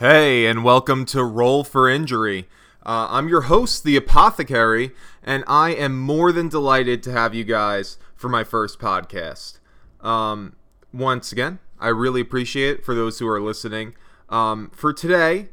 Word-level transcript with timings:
Hey, 0.00 0.46
and 0.46 0.64
welcome 0.64 1.04
to 1.06 1.22
Roll 1.22 1.62
for 1.62 1.88
Injury. 1.88 2.48
Uh, 2.84 3.06
I'm 3.10 3.28
your 3.28 3.42
host, 3.42 3.84
the 3.84 3.94
Apothecary, 3.94 4.90
and 5.22 5.44
I 5.46 5.70
am 5.70 6.00
more 6.00 6.32
than 6.32 6.48
delighted 6.48 7.00
to 7.04 7.12
have 7.12 7.32
you 7.32 7.44
guys 7.44 7.96
for 8.16 8.28
my 8.28 8.42
first 8.42 8.80
podcast. 8.80 9.60
Um, 10.00 10.56
once 10.92 11.30
again, 11.30 11.60
I 11.78 11.90
really 11.90 12.20
appreciate 12.20 12.78
it 12.78 12.84
for 12.84 12.96
those 12.96 13.20
who 13.20 13.28
are 13.28 13.40
listening. 13.40 13.94
Um, 14.28 14.72
for 14.74 14.92
today, 14.92 15.50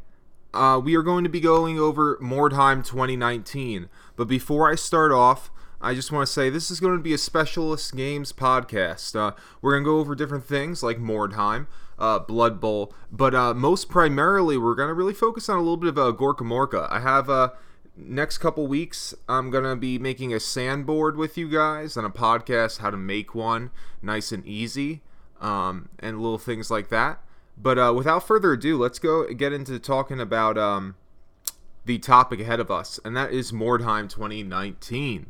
uh, 0.56 0.82
we 0.84 0.96
are 0.96 1.04
going 1.04 1.24
to 1.24 1.30
be 1.30 1.40
going 1.40 1.78
over 1.78 2.18
Mordheim 2.18 2.84
2019. 2.84 3.90
But 4.16 4.28
before 4.28 4.72
I 4.72 4.74
start 4.74 5.12
off, 5.12 5.52
I 5.80 5.94
just 5.94 6.12
want 6.12 6.26
to 6.26 6.34
say 6.34 6.50
this 6.50 6.72
is 6.72 6.80
going 6.80 6.98
to 6.98 7.04
be 7.04 7.14
a 7.14 7.18
specialist 7.20 7.96
games 7.96 8.34
podcast. 8.34 9.16
Uh, 9.16 9.36
we're 9.62 9.74
going 9.74 9.84
to 9.84 9.90
go 9.90 10.00
over 10.00 10.16
different 10.16 10.46
things 10.46 10.82
like 10.82 10.98
Mordheim, 10.98 11.68
uh, 12.02 12.20
Blood 12.20 12.60
Bowl, 12.60 12.94
but 13.12 13.36
uh, 13.36 13.54
most 13.54 13.88
primarily 13.88 14.58
we're 14.58 14.76
going 14.76 14.90
to 14.90 14.94
really 14.94 15.14
focus 15.14 15.48
on 15.48 15.58
a 15.58 15.62
little 15.62 15.78
bit 15.78 15.90
of 15.90 16.00
uh, 16.00 16.12
Gorkamorka. 16.12 16.92
I 16.92 17.00
have 17.00 17.30
uh, 17.30 17.52
next 17.96 18.40
couple 18.40 18.66
weeks 18.66 19.14
I'm 19.30 19.52
going 19.52 19.64
to 19.64 19.76
be 19.76 20.00
making 20.00 20.34
a 20.34 20.40
sandboard 20.40 21.16
with 21.16 21.38
you 21.38 21.48
guys 21.48 21.96
on 21.96 22.04
a 22.04 22.10
podcast 22.10 22.80
how 22.80 22.90
to 22.90 22.98
make 22.98 23.36
one 23.36 23.70
nice 24.02 24.32
and 24.32 24.44
easy 24.46 25.02
um, 25.40 25.90
and 26.00 26.20
little 26.20 26.40
things 26.40 26.72
like 26.72 26.90
that. 26.90 27.22
But 27.56 27.78
uh, 27.78 27.94
without 27.96 28.26
further 28.26 28.54
ado, 28.54 28.78
let's 28.78 28.98
go 28.98 29.32
get 29.32 29.54
into 29.54 29.78
talking 29.78 30.20
about 30.20 30.58
um, 30.58 30.96
the 31.86 32.00
topic 32.00 32.40
ahead 32.40 32.60
of 32.60 32.72
us, 32.72 33.00
and 33.06 33.16
that 33.16 33.32
is 33.32 33.52
Mordheim 33.52 34.10
2019. 34.10 35.28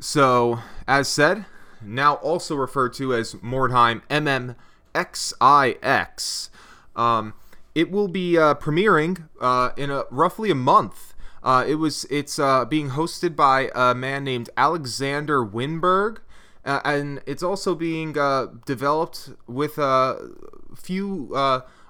So, 0.00 0.58
as 0.88 1.06
said, 1.06 1.46
now 1.80 2.14
also 2.14 2.56
referred 2.56 2.94
to 2.94 3.14
as 3.14 3.34
Mordheim 3.34 4.02
MM 4.08 4.56
XIX. 4.96 6.50
Um, 6.96 7.34
it 7.74 7.90
will 7.90 8.08
be 8.08 8.38
uh, 8.38 8.54
premiering 8.54 9.28
uh, 9.40 9.70
in 9.76 9.90
a, 9.90 10.04
roughly 10.10 10.50
a 10.50 10.54
month. 10.54 11.14
Uh, 11.42 11.64
it 11.66 11.74
was 11.74 12.06
it's 12.08 12.38
uh, 12.38 12.64
being 12.64 12.90
hosted 12.90 13.36
by 13.36 13.70
a 13.74 13.94
man 13.94 14.24
named 14.24 14.48
Alexander 14.56 15.44
Winberg, 15.44 16.18
uh, 16.64 16.80
and 16.84 17.20
it's 17.26 17.42
also 17.42 17.74
being 17.74 18.16
uh, 18.16 18.46
developed 18.64 19.30
with 19.46 19.76
a 19.76 20.30
few 20.74 21.34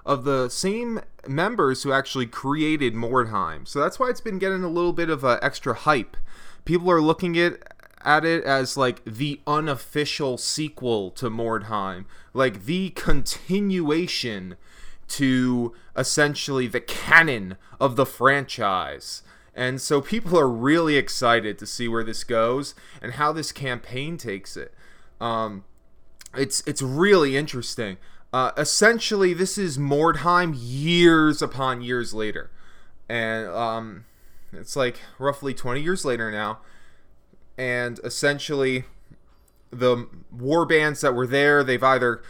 of 0.05 0.23
the 0.23 0.49
same 0.49 0.99
members 1.27 1.83
who 1.83 1.91
actually 1.91 2.27
created 2.27 2.93
Mordheim. 2.93 3.65
So 3.65 3.79
that's 3.79 3.97
why 3.97 4.09
it's 4.09 4.21
been 4.21 4.39
getting 4.39 4.63
a 4.63 4.69
little 4.69 4.93
bit 4.93 5.09
of 5.09 5.23
extra 5.23 5.73
hype. 5.73 6.17
People 6.65 6.91
are 6.91 7.01
looking 7.01 7.37
at 7.37 7.74
at 8.05 8.23
it 8.23 8.43
as 8.43 8.77
like 8.77 9.03
the 9.03 9.41
unofficial 9.47 10.37
sequel 10.37 11.09
to 11.11 11.29
Mordheim, 11.29 12.05
like 12.33 12.65
the 12.65 12.91
continuation 12.91 14.55
to 15.07 15.73
essentially 15.97 16.67
the 16.67 16.79
canon 16.79 17.57
of 17.79 17.95
the 17.95 18.05
franchise. 18.05 19.23
And 19.55 19.81
so 19.81 20.01
people 20.01 20.37
are 20.37 20.49
really 20.49 20.97
excited 20.97 21.57
to 21.59 21.65
see 21.65 21.87
where 21.87 22.03
this 22.03 22.23
goes 22.23 22.75
and 23.01 23.13
how 23.13 23.31
this 23.31 23.51
campaign 23.51 24.17
takes 24.17 24.55
it. 24.55 24.73
Um, 25.19 25.63
it's 26.35 26.61
it's 26.67 26.81
really 26.81 27.37
interesting. 27.37 27.97
Uh, 28.33 28.51
essentially, 28.57 29.33
this 29.33 29.57
is 29.57 29.77
Mordheim 29.77 30.53
years 30.57 31.41
upon 31.41 31.81
years 31.81 32.13
later, 32.13 32.51
and 33.07 33.47
um, 33.47 34.05
it's 34.51 34.75
like 34.75 34.99
roughly 35.17 35.53
20 35.53 35.81
years 35.81 36.03
later 36.03 36.29
now 36.29 36.59
and 37.57 37.99
essentially 38.03 38.85
the 39.71 40.07
war 40.31 40.65
bands 40.65 41.01
that 41.01 41.13
were 41.13 41.27
there, 41.27 41.63
they've 41.63 41.83
either 41.83 42.21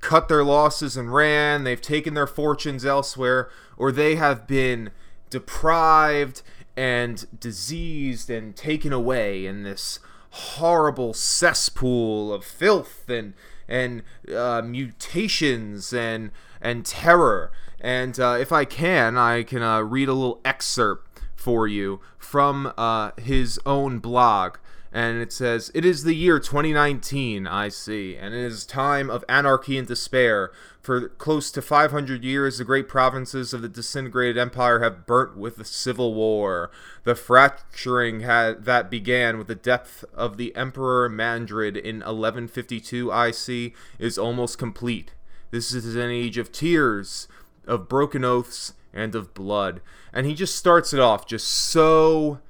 cut 0.00 0.28
their 0.28 0.44
losses 0.44 0.96
and 0.96 1.12
ran, 1.12 1.64
they've 1.64 1.80
taken 1.80 2.14
their 2.14 2.26
fortunes 2.26 2.84
elsewhere, 2.84 3.50
or 3.76 3.90
they 3.90 4.16
have 4.16 4.46
been 4.46 4.90
deprived 5.30 6.42
and 6.76 7.26
diseased 7.40 8.30
and 8.30 8.54
taken 8.54 8.92
away 8.92 9.44
in 9.44 9.64
this 9.64 9.98
horrible 10.30 11.12
cesspool 11.14 12.32
of 12.32 12.44
filth 12.44 13.08
and 13.08 13.34
and 13.68 14.02
uh, 14.34 14.62
mutations 14.64 15.92
and 15.92 16.30
and 16.60 16.86
terror. 16.86 17.50
And 17.80 18.18
uh, 18.18 18.38
if 18.40 18.50
I 18.52 18.64
can, 18.64 19.16
I 19.16 19.42
can 19.42 19.62
uh, 19.62 19.80
read 19.80 20.08
a 20.08 20.14
little 20.14 20.40
excerpt 20.44 21.20
for 21.36 21.68
you 21.68 22.00
from 22.16 22.72
uh, 22.76 23.12
his 23.16 23.60
own 23.64 23.98
blog 23.98 24.56
and 24.92 25.20
it 25.20 25.32
says, 25.32 25.70
It 25.74 25.84
is 25.84 26.04
the 26.04 26.14
year 26.14 26.38
2019, 26.38 27.46
I 27.46 27.68
see, 27.68 28.16
and 28.16 28.34
it 28.34 28.40
is 28.40 28.64
time 28.64 29.10
of 29.10 29.24
anarchy 29.28 29.76
and 29.76 29.86
despair. 29.86 30.50
For 30.80 31.08
close 31.08 31.50
to 31.50 31.60
500 31.60 32.24
years, 32.24 32.58
the 32.58 32.64
great 32.64 32.88
provinces 32.88 33.52
of 33.52 33.60
the 33.60 33.68
disintegrated 33.68 34.38
empire 34.38 34.80
have 34.80 35.06
burnt 35.06 35.36
with 35.36 35.56
the 35.56 35.64
civil 35.64 36.14
war. 36.14 36.70
The 37.04 37.14
fracturing 37.14 38.20
had, 38.20 38.64
that 38.64 38.90
began 38.90 39.36
with 39.36 39.48
the 39.48 39.54
death 39.54 40.04
of 40.14 40.38
the 40.38 40.56
Emperor 40.56 41.10
Mandred 41.10 41.76
in 41.76 41.96
1152 41.96 43.12
I 43.12 43.30
see, 43.30 43.74
is 43.98 44.16
almost 44.16 44.58
complete. 44.58 45.12
This 45.50 45.74
is 45.74 45.94
an 45.94 46.10
age 46.10 46.38
of 46.38 46.52
tears, 46.52 47.28
of 47.66 47.88
broken 47.88 48.24
oaths, 48.24 48.72
and 48.94 49.14
of 49.14 49.34
blood. 49.34 49.82
And 50.12 50.26
he 50.26 50.34
just 50.34 50.56
starts 50.56 50.94
it 50.94 51.00
off 51.00 51.26
just 51.26 51.46
so 51.46 52.40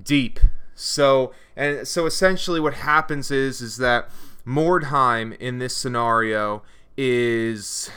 deep 0.00 0.38
so 0.74 1.32
and 1.56 1.86
so 1.86 2.06
essentially 2.06 2.60
what 2.60 2.74
happens 2.74 3.30
is 3.30 3.60
is 3.60 3.76
that 3.76 4.08
Mordheim 4.46 5.36
in 5.38 5.58
this 5.58 5.76
scenario 5.76 6.62
is 6.96 7.90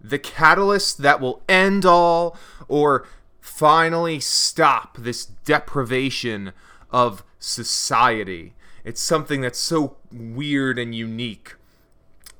the 0.00 0.18
catalyst 0.18 0.98
that 0.98 1.20
will 1.20 1.42
end 1.48 1.84
all 1.84 2.36
or 2.68 3.06
finally 3.40 4.20
stop 4.20 4.96
this 4.98 5.26
deprivation 5.26 6.52
of 6.90 7.24
society. 7.38 8.54
It's 8.84 9.00
something 9.00 9.40
that's 9.40 9.58
so 9.58 9.96
weird 10.12 10.78
and 10.78 10.94
unique. 10.94 11.54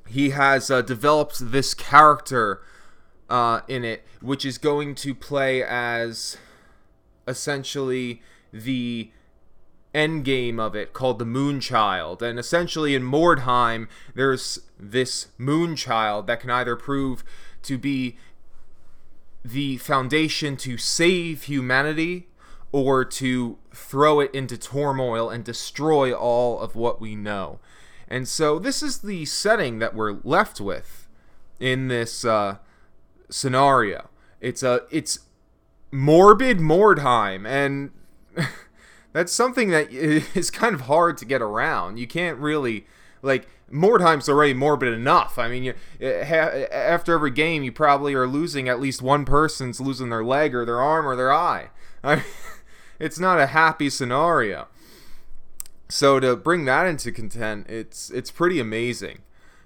He 0.07 0.31
has 0.31 0.71
uh, 0.71 0.81
developed 0.81 1.51
this 1.51 1.73
character 1.73 2.61
uh, 3.29 3.61
in 3.67 3.83
it, 3.83 4.05
which 4.21 4.45
is 4.45 4.57
going 4.57 4.95
to 4.95 5.13
play 5.13 5.63
as 5.63 6.37
essentially 7.27 8.21
the 8.51 9.11
end 9.93 10.23
game 10.23 10.59
of 10.59 10.75
it 10.75 10.93
called 10.93 11.19
the 11.19 11.25
Moonchild. 11.25 12.21
And 12.21 12.37
essentially 12.37 12.95
in 12.95 13.03
Mordheim, 13.03 13.87
there's 14.13 14.59
this 14.79 15.27
Moonchild 15.39 16.27
that 16.27 16.39
can 16.39 16.49
either 16.49 16.75
prove 16.75 17.23
to 17.63 17.77
be 17.77 18.17
the 19.43 19.77
foundation 19.77 20.57
to 20.57 20.77
save 20.77 21.43
humanity 21.43 22.27
or 22.71 23.03
to 23.03 23.57
throw 23.73 24.19
it 24.19 24.33
into 24.33 24.57
turmoil 24.57 25.29
and 25.29 25.43
destroy 25.43 26.13
all 26.13 26.59
of 26.59 26.75
what 26.75 27.01
we 27.01 27.15
know. 27.15 27.59
And 28.07 28.27
so 28.27 28.59
this 28.59 28.83
is 28.83 28.99
the 28.99 29.25
setting 29.25 29.79
that 29.79 29.95
we're 29.95 30.17
left 30.23 30.59
with 30.59 31.07
in 31.59 31.87
this 31.87 32.25
uh, 32.25 32.57
scenario. 33.29 34.09
It's 34.41 34.63
a 34.63 34.81
it's 34.89 35.19
morbid 35.91 36.59
Mordheim 36.59 37.47
and 37.47 37.91
that's 39.13 39.31
something 39.31 39.69
that 39.69 39.91
is 39.91 40.51
kind 40.51 40.73
of 40.73 40.81
hard 40.81 41.17
to 41.17 41.25
get 41.25 41.41
around. 41.41 41.97
You 41.97 42.07
can't 42.07 42.37
really 42.37 42.85
like 43.21 43.47
Mordheim's 43.71 44.29
already 44.29 44.53
morbid 44.53 44.93
enough. 44.93 45.37
I 45.37 45.47
mean, 45.47 45.63
you, 45.63 45.73
ha, 46.01 46.65
after 46.71 47.13
every 47.13 47.31
game, 47.31 47.63
you 47.63 47.71
probably 47.71 48.13
are 48.13 48.27
losing 48.27 48.67
at 48.67 48.79
least 48.79 49.01
one 49.01 49.25
person's 49.25 49.79
losing 49.79 50.09
their 50.09 50.23
leg 50.23 50.55
or 50.55 50.65
their 50.65 50.81
arm 50.81 51.07
or 51.07 51.15
their 51.15 51.31
eye. 51.31 51.69
I 52.03 52.15
mean, 52.17 52.25
it's 52.99 53.19
not 53.19 53.39
a 53.39 53.47
happy 53.47 53.89
scenario. 53.89 54.67
So 55.89 56.19
to 56.19 56.35
bring 56.35 56.65
that 56.65 56.85
into 56.85 57.11
content, 57.11 57.67
it's 57.67 58.11
it's 58.11 58.29
pretty 58.29 58.59
amazing, 58.59 59.23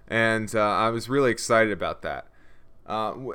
and 0.07 0.53
uh, 0.55 0.61
I 0.61 0.89
was 0.89 1.09
really 1.09 1.31
excited 1.31 1.73
about 1.73 2.01
that. 2.03 2.27
Uh, 2.85 3.11
w- 3.11 3.33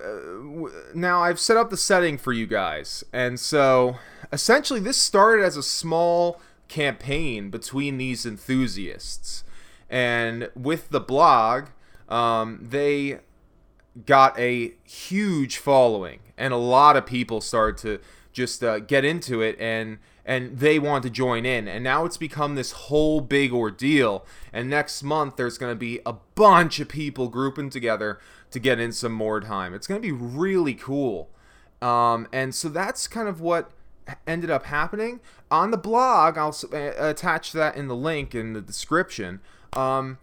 w- 0.55 0.75
now 0.95 1.23
I've 1.23 1.41
set 1.41 1.57
up 1.57 1.71
the 1.71 1.77
setting 1.77 2.19
for 2.19 2.33
you 2.33 2.47
guys, 2.47 3.03
and 3.13 3.41
so 3.41 3.97
essentially 4.33 4.81
this 4.81 4.99
started 4.99 5.45
as 5.45 5.57
a 5.57 5.63
small 5.63 6.41
campaign 6.69 7.51
between 7.51 7.97
these 7.97 8.27
enthusiasts 8.27 9.43
and 9.89 10.51
with 10.55 10.91
the 10.91 11.01
blog 11.01 11.69
um, 12.09 12.59
they 12.63 13.21
got 14.07 14.39
a 14.39 14.73
huge 14.85 15.57
following 15.57 16.21
and 16.37 16.53
a 16.53 16.59
lot 16.59 16.97
of 16.97 17.07
people 17.07 17.41
started 17.41 17.79
to 17.79 17.99
just 18.33 18.63
uh, 18.63 18.79
get 18.79 19.05
into 19.05 19.41
it 19.41 19.57
and 19.59 19.99
and 20.29 20.59
they 20.59 20.79
want 20.79 21.03
to 21.03 21.11
join 21.11 21.47
in. 21.47 21.67
And 21.67 21.83
now 21.83 22.05
it's 22.05 22.19
become 22.19 22.55
this 22.55 22.73
whole 22.73 23.23
big 23.23 23.51
ordeal. 23.51 24.27
And 24.53 24.69
next 24.69 25.03
month 25.03 25.37
there's 25.37 25.57
going 25.57 25.73
to 25.73 25.77
be 25.79 26.01
a 26.05 26.13
bunch 26.35 26.79
of 26.81 26.89
people 26.89 27.29
grouping 27.29 27.71
together 27.71 28.21
to 28.51 28.61
get 28.61 28.79
in 28.79 28.93
some 28.93 29.13
more 29.13 29.41
time. 29.41 29.73
it's 29.73 29.87
going 29.87 30.01
to 30.01 30.07
be 30.07 30.13
really 30.13 30.75
cool. 30.75 31.31
Um, 31.81 32.29
and 32.31 32.55
so 32.55 32.69
that's 32.69 33.09
kind 33.09 33.27
of 33.27 33.41
what 33.41 33.71
ended 34.27 34.51
up 34.51 34.67
happening. 34.67 35.21
On 35.51 35.71
the 35.71 35.79
blog 35.79 36.37
i'll 36.37 36.55
attach 36.73 37.53
that 37.53 37.77
in 37.77 37.89
the 37.89 37.97
link 37.97 38.35
in 38.35 38.53
the 38.53 38.61
description. 38.61 39.41
Um, 39.73 40.19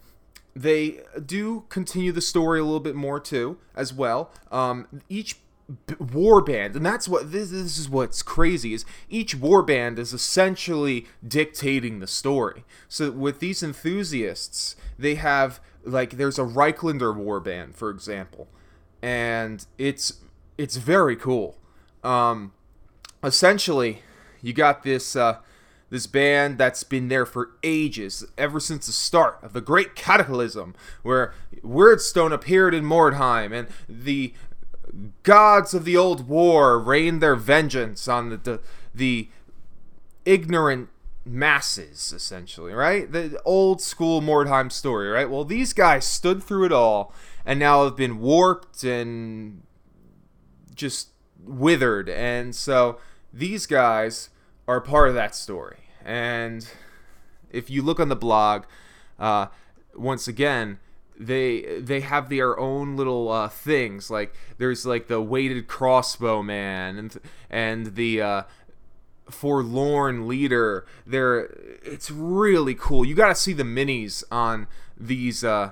they 0.56 1.00
do 1.26 1.66
continue 1.70 2.12
the 2.12 2.22
story 2.22 2.60
a 2.60 2.64
little 2.64 2.80
bit 2.80 2.96
more 2.96 3.20
too 3.20 3.58
as 3.76 3.92
well. 3.92 4.30
Um, 4.52 5.02
each 5.10 5.40
b- 5.88 5.96
war 6.00 6.42
band 6.42 6.76
and 6.76 6.86
that's 6.86 7.08
what 7.08 7.32
this, 7.32 7.50
this 7.50 7.78
is 7.78 7.90
what's 7.90 8.22
crazy 8.22 8.74
is 8.74 8.86
each 9.10 9.36
war 9.36 9.64
band 9.64 9.98
is 9.98 10.14
essentially 10.14 11.08
dictating 11.28 12.00
the 12.00 12.08
story. 12.08 12.64
So 12.88 13.12
with 13.12 13.40
these 13.40 13.64
enthusiasts 13.64 14.76
they 14.98 15.16
have 15.16 15.60
like 15.84 16.18
there's 16.18 16.40
a 16.40 16.44
Reiklander 16.44 17.16
war 17.16 17.40
band 17.40 17.76
for 17.76 17.90
example 17.90 18.48
and 19.02 19.66
it's 19.78 20.22
it's 20.58 20.78
very 20.78 21.16
cool. 21.16 21.58
Um 22.04 22.54
essentially 23.24 24.02
you 24.42 24.54
got 24.54 24.84
this 24.84 25.16
uh 25.16 25.40
this 25.90 26.08
band 26.08 26.58
that's 26.58 26.84
been 26.84 27.10
there 27.10 27.26
for 27.26 27.52
ages, 27.64 28.26
ever 28.38 28.60
since 28.60 28.88
the 28.88 28.92
start 28.92 29.38
of 29.42 29.54
the 29.54 29.62
Great 29.62 29.96
Cataclysm, 29.96 30.76
where 31.04 31.34
Wyrdstone 31.64 32.34
appeared 32.34 32.74
in 32.74 32.84
Mordheim, 32.84 33.54
and 33.54 33.68
the 33.88 34.34
gods 35.24 35.74
of 35.74 35.86
the 35.86 35.98
old 35.98 36.28
war 36.28 36.80
rained 36.80 37.22
their 37.22 37.36
vengeance 37.36 38.08
on 38.08 38.30
the 38.30 38.38
the, 38.38 38.60
the 38.94 39.30
ignorant 40.26 40.90
masses 41.26 42.14
essentially 42.14 42.74
right? 42.74 43.12
The 43.12 43.42
old 43.46 43.82
school 43.82 44.22
mordheim 44.22 44.72
story 44.72 45.10
right? 45.10 45.30
Well 45.30 45.46
these 45.46 45.74
guys 45.74 46.06
stood 46.06 46.44
through 46.44 46.66
it 46.66 46.72
all 46.72 47.14
and 47.46 47.60
now 47.60 47.84
have 47.84 47.96
been 47.96 48.20
warped 48.20 48.84
and 48.84 49.64
just 50.74 51.10
withered. 51.44 52.10
And 52.10 52.56
so 52.56 53.00
these 53.34 53.66
guys 53.66 54.30
are 54.68 54.82
part 54.82 55.10
of 55.10 55.16
that 55.16 55.36
story. 55.36 55.78
And 56.04 56.68
if 57.52 57.70
you 57.70 57.82
look 57.82 58.00
on 58.00 58.10
the 58.10 58.16
blog 58.16 58.66
uh, 59.20 59.48
once 59.96 60.28
again 60.28 60.80
they 61.18 61.80
they 61.80 62.02
have 62.02 62.30
their 62.30 62.60
own 62.60 62.96
little 62.96 63.30
uh, 63.30 63.48
things 63.50 64.10
like 64.10 64.34
there's 64.58 64.86
like 64.86 65.08
the 65.08 65.22
weighted 65.22 65.68
crossbow 65.68 66.42
man 66.42 66.98
and 66.98 67.18
and 67.50 67.96
the 67.96 68.22
uh, 68.22 68.44
forlorn 69.30 70.28
leader. 70.28 70.86
There 71.06 71.50
it's 71.84 72.12
really 72.12 72.76
cool. 72.76 73.06
You 73.06 73.16
got 73.16 73.30
to 73.30 73.36
see 73.36 73.54
the 73.54 73.64
minis 73.64 74.24
on 74.32 74.68
these 74.98 75.44
uh 75.44 75.72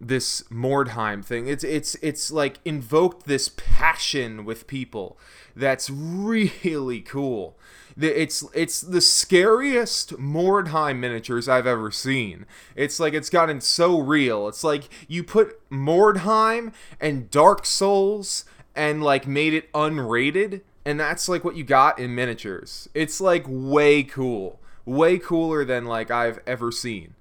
this 0.00 0.42
Mordheim 0.50 1.24
thing. 1.24 1.46
It's 1.46 1.64
it's 1.64 1.94
it's 1.96 2.30
like 2.30 2.58
invoked 2.64 3.26
this 3.26 3.48
passion 3.48 4.44
with 4.44 4.66
people. 4.66 5.18
That's 5.54 5.88
really 5.90 7.00
cool 7.00 7.56
it's 8.00 8.44
it's 8.54 8.80
the 8.80 9.00
scariest 9.00 10.16
Mordheim 10.18 10.98
miniatures 10.98 11.48
I've 11.48 11.66
ever 11.66 11.90
seen. 11.90 12.46
It's 12.74 12.98
like 12.98 13.14
it's 13.14 13.30
gotten 13.30 13.60
so 13.60 13.98
real. 13.98 14.48
It's 14.48 14.64
like 14.64 14.88
you 15.08 15.22
put 15.24 15.68
Mordheim 15.70 16.72
and 17.00 17.30
Dark 17.30 17.66
Souls 17.66 18.44
and 18.74 19.02
like 19.02 19.26
made 19.26 19.54
it 19.54 19.70
unrated, 19.72 20.62
and 20.84 20.98
that's 20.98 21.28
like 21.28 21.44
what 21.44 21.56
you 21.56 21.64
got 21.64 21.98
in 21.98 22.14
miniatures. 22.14 22.88
It's 22.94 23.20
like 23.20 23.44
way 23.46 24.02
cool, 24.02 24.60
way 24.84 25.18
cooler 25.18 25.64
than 25.64 25.84
like 25.84 26.10
I've 26.10 26.40
ever 26.46 26.72
seen. 26.72 27.14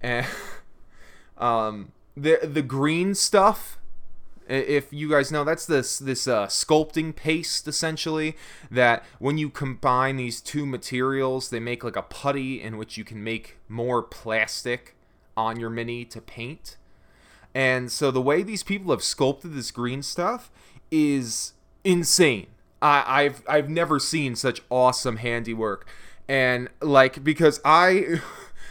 And 0.00 0.26
um, 1.38 1.92
the 2.16 2.38
the 2.42 2.62
green 2.62 3.14
stuff 3.14 3.78
if 4.50 4.92
you 4.92 5.08
guys 5.08 5.30
know, 5.30 5.44
that's 5.44 5.66
this 5.66 5.98
this 5.98 6.26
uh, 6.26 6.46
sculpting 6.46 7.14
paste 7.14 7.68
essentially. 7.68 8.36
That 8.70 9.04
when 9.18 9.38
you 9.38 9.50
combine 9.50 10.16
these 10.16 10.40
two 10.40 10.66
materials, 10.66 11.50
they 11.50 11.60
make 11.60 11.84
like 11.84 11.96
a 11.96 12.02
putty 12.02 12.60
in 12.60 12.76
which 12.76 12.96
you 12.96 13.04
can 13.04 13.22
make 13.22 13.58
more 13.68 14.02
plastic 14.02 14.96
on 15.36 15.58
your 15.58 15.70
mini 15.70 16.04
to 16.06 16.20
paint. 16.20 16.76
And 17.54 17.90
so 17.90 18.10
the 18.10 18.22
way 18.22 18.42
these 18.42 18.62
people 18.62 18.92
have 18.92 19.02
sculpted 19.02 19.54
this 19.54 19.70
green 19.70 20.02
stuff 20.02 20.50
is 20.90 21.52
insane. 21.84 22.46
I, 22.82 23.04
I've 23.06 23.42
I've 23.48 23.68
never 23.68 23.98
seen 23.98 24.36
such 24.36 24.62
awesome 24.70 25.16
handiwork, 25.16 25.86
and 26.28 26.68
like 26.80 27.22
because 27.22 27.60
I. 27.64 28.20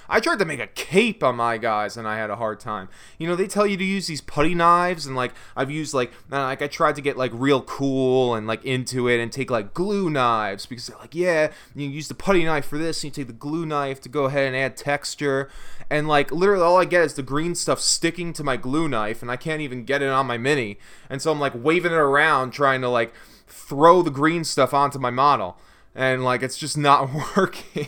I 0.10 0.20
tried 0.20 0.40
to 0.40 0.46
make 0.46 0.60
a 0.60 0.68
cape 0.68 1.24
on 1.24 1.36
my 1.36 1.58
guys 1.58 1.96
and 1.96 2.08
I 2.08 2.18
had 2.18 2.32
a 2.32 2.36
hard 2.36 2.60
time. 2.60 2.90
You 3.20 3.28
know, 3.28 3.36
they 3.36 3.48
tell 3.48 3.68
you 3.68 3.78
to 3.78 3.84
use 3.84 4.08
these 4.08 4.22
putty 4.22 4.56
knives 4.56 5.06
and 5.06 5.16
like 5.16 5.34
I've 5.56 5.70
used 5.70 5.94
like 5.94 6.12
uh, 6.32 6.42
like 6.42 6.64
I 6.64 6.68
tried 6.68 6.96
to 6.96 7.02
get 7.02 7.16
like 7.16 7.32
real 7.34 7.62
cool 7.62 8.34
and 8.34 8.48
like 8.48 8.66
into 8.66 9.08
it 9.08 9.20
and 9.20 9.32
take 9.32 9.52
like 9.52 9.74
glue 9.74 10.10
knives 10.10 10.66
because 10.66 10.88
they're 10.88 10.98
like, 10.98 11.14
yeah, 11.14 11.52
you 11.76 11.88
use 11.88 12.08
the 12.08 12.16
putty 12.16 12.44
knife 12.44 12.66
for 12.66 12.80
this 12.80 13.04
and 13.04 13.06
you 13.06 13.24
take 13.24 13.28
the 13.28 13.34
glue 13.34 13.66
knife 13.66 14.02
to 14.02 14.10
go 14.10 14.26
ahead 14.26 14.48
and 14.48 14.56
add 14.56 14.76
texture. 14.76 15.50
And 15.90 16.08
like 16.08 16.32
literally 16.32 16.64
all 16.64 16.78
I 16.78 16.86
get 16.86 17.04
is 17.04 17.14
the 17.14 17.24
green 17.24 17.54
stuff 17.54 17.80
sticking 17.80 18.34
to 18.34 18.44
my 18.44 18.58
glue 18.58 18.88
knife 18.88 19.22
and 19.22 19.30
I 19.30 19.36
can't 19.36 19.62
even 19.62 19.86
get 19.86 20.02
it 20.02 20.10
on 20.10 20.26
my 20.26 20.38
mini. 20.38 20.80
And 21.10 21.22
so 21.22 21.32
I'm 21.32 21.40
like 21.40 21.54
waving 21.56 21.92
it 21.92 21.96
around 21.96 22.52
trying 22.52 22.82
to 22.82 22.90
like 22.90 23.14
throw 23.48 24.02
the 24.02 24.12
green 24.12 24.44
stuff 24.44 24.74
onto 24.74 24.98
my 24.98 25.12
model. 25.12 25.60
And 25.94 26.24
like 26.24 26.42
it's 26.42 26.58
just 26.58 26.78
not 26.78 27.10
working 27.38 27.88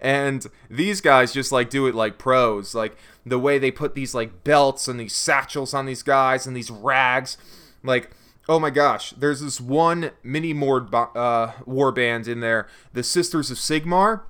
and 0.00 0.46
these 0.70 1.00
guys 1.00 1.32
just 1.32 1.52
like 1.52 1.70
do 1.70 1.86
it 1.86 1.94
like 1.94 2.18
pros. 2.18 2.74
Like 2.74 2.96
the 3.26 3.38
way 3.38 3.58
they 3.58 3.70
put 3.70 3.94
these 3.94 4.14
like 4.14 4.44
belts 4.44 4.88
and 4.88 4.98
these 4.98 5.14
satchels 5.14 5.74
on 5.74 5.86
these 5.86 6.02
guys 6.02 6.46
and 6.46 6.56
these 6.56 6.70
rags. 6.70 7.36
Like 7.82 8.10
oh 8.48 8.58
my 8.58 8.70
gosh 8.70 9.10
there's 9.10 9.40
this 9.40 9.60
one 9.60 10.10
mini 10.22 10.54
mord 10.54 10.94
uh, 10.94 11.52
war 11.66 11.92
band 11.92 12.26
in 12.26 12.40
there 12.40 12.68
the 12.92 13.02
sisters 13.02 13.50
of 13.50 13.58
sigmar. 13.58 14.22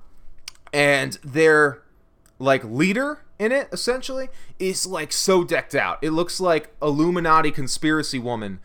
And 0.71 1.13
their 1.23 1.81
like 2.37 2.63
leader 2.63 3.25
in 3.39 3.51
it 3.51 3.69
essentially 3.71 4.29
is 4.59 4.85
like 4.85 5.11
so 5.11 5.43
decked 5.43 5.75
out. 5.75 5.99
It 6.01 6.11
looks 6.11 6.39
like 6.39 6.73
illuminati 6.81 7.51
conspiracy 7.51 8.19
woman 8.19 8.59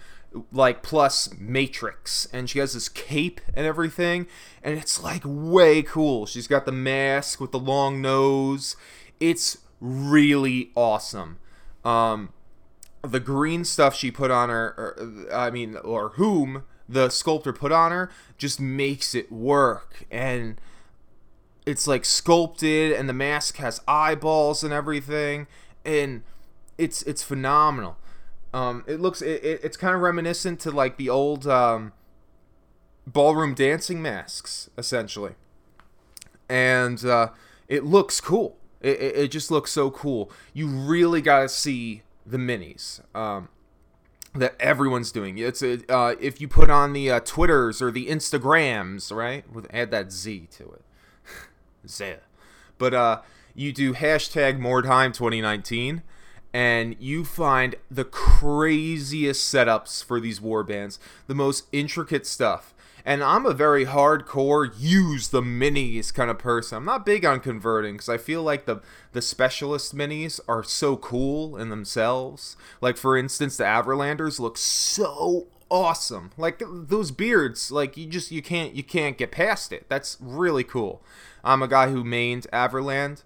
like 0.52 0.82
plus 0.82 1.30
matrix 1.38 2.26
and 2.32 2.50
she 2.50 2.58
has 2.58 2.74
this 2.74 2.88
cape 2.88 3.40
and 3.54 3.66
everything 3.66 4.26
and 4.62 4.78
it's 4.78 5.02
like 5.02 5.22
way 5.24 5.82
cool. 5.82 6.26
She's 6.26 6.46
got 6.46 6.66
the 6.66 6.72
mask 6.72 7.40
with 7.40 7.52
the 7.52 7.58
long 7.58 8.00
nose. 8.00 8.76
It's 9.20 9.58
really 9.80 10.70
awesome. 10.74 11.38
Um 11.84 12.30
the 13.02 13.20
green 13.20 13.64
stuff 13.64 13.94
she 13.94 14.10
put 14.10 14.30
on 14.30 14.48
her 14.48 14.74
or, 14.78 15.26
i 15.30 15.50
mean 15.50 15.76
or 15.76 16.10
whom 16.10 16.64
the 16.88 17.10
sculptor 17.10 17.52
put 17.52 17.70
on 17.70 17.92
her 17.92 18.10
just 18.38 18.60
makes 18.60 19.14
it 19.14 19.30
work. 19.30 20.04
And 20.10 20.60
it's 21.66 21.86
like 21.86 22.04
sculpted 22.04 22.92
and 22.92 23.08
the 23.08 23.14
mask 23.14 23.56
has 23.56 23.80
eyeballs 23.86 24.62
and 24.64 24.72
everything 24.72 25.46
and 25.84 26.22
it's 26.76 27.02
it's 27.02 27.22
phenomenal 27.22 27.96
um, 28.54 28.84
it 28.86 29.00
looks 29.00 29.20
it, 29.20 29.44
it, 29.44 29.60
it's 29.64 29.76
kind 29.76 29.96
of 29.96 30.00
reminiscent 30.00 30.60
to 30.60 30.70
like 30.70 30.96
the 30.96 31.10
old 31.10 31.44
um, 31.44 31.92
ballroom 33.04 33.52
dancing 33.52 34.00
masks, 34.00 34.70
essentially, 34.78 35.32
and 36.48 37.04
uh, 37.04 37.30
it 37.66 37.84
looks 37.84 38.20
cool. 38.20 38.56
It, 38.80 39.00
it, 39.00 39.16
it, 39.16 39.28
just 39.32 39.50
looks 39.50 39.72
so 39.72 39.90
cool. 39.90 40.30
You 40.52 40.68
really 40.68 41.20
got 41.20 41.40
to 41.40 41.48
see 41.48 42.02
the 42.24 42.36
minis 42.36 43.00
um, 43.16 43.48
that 44.36 44.54
everyone's 44.60 45.10
doing. 45.10 45.36
It's 45.36 45.60
uh, 45.60 46.14
if 46.20 46.40
you 46.40 46.46
put 46.46 46.70
on 46.70 46.92
the 46.92 47.10
uh, 47.10 47.20
Twitters 47.20 47.82
or 47.82 47.90
the 47.90 48.06
Instagrams, 48.06 49.12
right? 49.12 49.52
With 49.52 49.66
add 49.74 49.90
that 49.90 50.12
Z 50.12 50.46
to 50.52 50.70
it, 50.70 50.84
Z. 51.88 52.14
But 52.78 52.94
uh, 52.94 53.22
you 53.52 53.72
do 53.72 53.94
hashtag 53.94 54.60
Mordheim 54.60 55.12
2019 55.12 56.02
and 56.54 56.94
you 57.00 57.24
find 57.24 57.74
the 57.90 58.04
craziest 58.04 59.52
setups 59.52 60.02
for 60.04 60.20
these 60.20 60.40
war 60.40 60.62
bands, 60.62 61.00
the 61.26 61.34
most 61.34 61.64
intricate 61.72 62.24
stuff. 62.24 62.72
And 63.04 63.22
I'm 63.22 63.44
a 63.44 63.52
very 63.52 63.84
hardcore 63.84 64.72
use 64.78 65.28
the 65.28 65.42
minis 65.42 66.14
kind 66.14 66.30
of 66.30 66.38
person. 66.38 66.78
I'm 66.78 66.84
not 66.86 67.04
big 67.04 67.24
on 67.24 67.40
converting 67.40 67.94
because 67.94 68.08
I 68.08 68.16
feel 68.16 68.42
like 68.42 68.64
the 68.64 68.80
the 69.12 69.20
specialist 69.20 69.94
minis 69.94 70.40
are 70.48 70.62
so 70.62 70.96
cool 70.96 71.58
in 71.58 71.68
themselves. 71.68 72.56
Like 72.80 72.96
for 72.96 73.18
instance, 73.18 73.58
the 73.58 73.64
Averlanders 73.64 74.40
look 74.40 74.56
so 74.56 75.48
awesome. 75.70 76.30
Like 76.38 76.62
those 76.66 77.10
beards, 77.10 77.70
like 77.70 77.98
you 77.98 78.06
just 78.06 78.30
you 78.30 78.40
can't 78.40 78.74
you 78.74 78.84
can't 78.84 79.18
get 79.18 79.32
past 79.32 79.70
it. 79.70 79.86
That's 79.90 80.16
really 80.18 80.64
cool. 80.64 81.02
I'm 81.42 81.62
a 81.62 81.68
guy 81.68 81.90
who 81.90 82.04
mained 82.04 82.46
Averland 82.54 83.22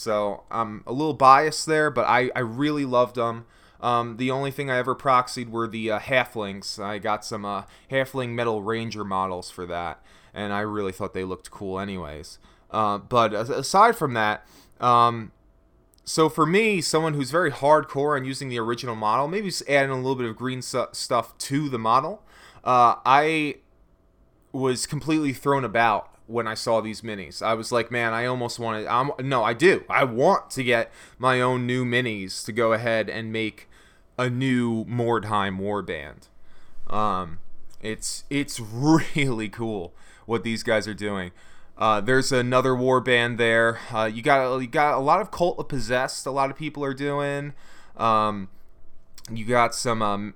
so 0.00 0.44
I'm 0.50 0.82
a 0.86 0.92
little 0.92 1.12
biased 1.12 1.66
there, 1.66 1.90
but 1.90 2.06
I, 2.06 2.30
I 2.34 2.40
really 2.40 2.86
loved 2.86 3.16
them. 3.16 3.44
Um, 3.82 4.16
the 4.16 4.30
only 4.30 4.50
thing 4.50 4.70
I 4.70 4.78
ever 4.78 4.96
proxied 4.96 5.50
were 5.50 5.68
the 5.68 5.90
uh, 5.90 5.98
halflings. 5.98 6.82
I 6.82 6.98
got 6.98 7.22
some 7.22 7.44
uh, 7.44 7.64
halfling 7.90 8.30
metal 8.30 8.62
ranger 8.62 9.04
models 9.04 9.50
for 9.50 9.66
that, 9.66 10.02
and 10.32 10.54
I 10.54 10.60
really 10.60 10.92
thought 10.92 11.12
they 11.12 11.24
looked 11.24 11.50
cool, 11.50 11.78
anyways. 11.78 12.38
Uh, 12.70 12.96
but 12.96 13.34
aside 13.34 13.94
from 13.94 14.14
that, 14.14 14.46
um, 14.80 15.32
so 16.02 16.30
for 16.30 16.46
me, 16.46 16.80
someone 16.80 17.12
who's 17.12 17.30
very 17.30 17.50
hardcore 17.50 18.16
on 18.16 18.24
using 18.24 18.48
the 18.48 18.58
original 18.58 18.96
model, 18.96 19.28
maybe 19.28 19.48
just 19.48 19.68
adding 19.68 19.90
a 19.90 19.96
little 19.96 20.16
bit 20.16 20.26
of 20.26 20.34
green 20.34 20.62
su- 20.62 20.88
stuff 20.92 21.36
to 21.36 21.68
the 21.68 21.78
model, 21.78 22.22
uh, 22.64 22.96
I 23.04 23.56
was 24.50 24.86
completely 24.86 25.34
thrown 25.34 25.62
about 25.62 26.10
when 26.30 26.46
I 26.46 26.54
saw 26.54 26.80
these 26.80 27.02
minis. 27.02 27.42
I 27.42 27.54
was 27.54 27.72
like, 27.72 27.90
man, 27.90 28.12
I 28.12 28.26
almost 28.26 28.58
wanted. 28.58 28.86
I'm 28.86 29.10
no, 29.20 29.42
I 29.42 29.52
do. 29.52 29.84
I 29.88 30.04
want 30.04 30.50
to 30.52 30.62
get 30.62 30.90
my 31.18 31.40
own 31.40 31.66
new 31.66 31.84
minis 31.84 32.44
to 32.46 32.52
go 32.52 32.72
ahead 32.72 33.08
and 33.08 33.32
make 33.32 33.68
a 34.18 34.30
new 34.30 34.84
Mordheim 34.84 35.58
warband. 35.58 36.28
Um, 36.92 37.38
it's 37.80 38.24
it's 38.30 38.60
really 38.72 39.48
cool 39.48 39.92
what 40.26 40.44
these 40.44 40.62
guys 40.62 40.86
are 40.86 40.94
doing. 40.94 41.32
Uh, 41.76 42.00
there's 42.00 42.30
another 42.30 42.72
warband 42.72 43.38
there. 43.38 43.78
Uh, 43.92 44.04
you 44.04 44.22
got 44.22 44.58
you 44.58 44.66
got 44.66 44.94
a 44.94 45.00
lot 45.00 45.20
of 45.20 45.30
cult 45.30 45.58
of 45.58 45.68
possessed. 45.68 46.26
A 46.26 46.30
lot 46.30 46.50
of 46.50 46.56
people 46.56 46.84
are 46.84 46.94
doing. 46.94 47.54
Um, 47.96 48.48
you 49.32 49.44
got 49.44 49.74
some 49.74 50.02
um, 50.02 50.34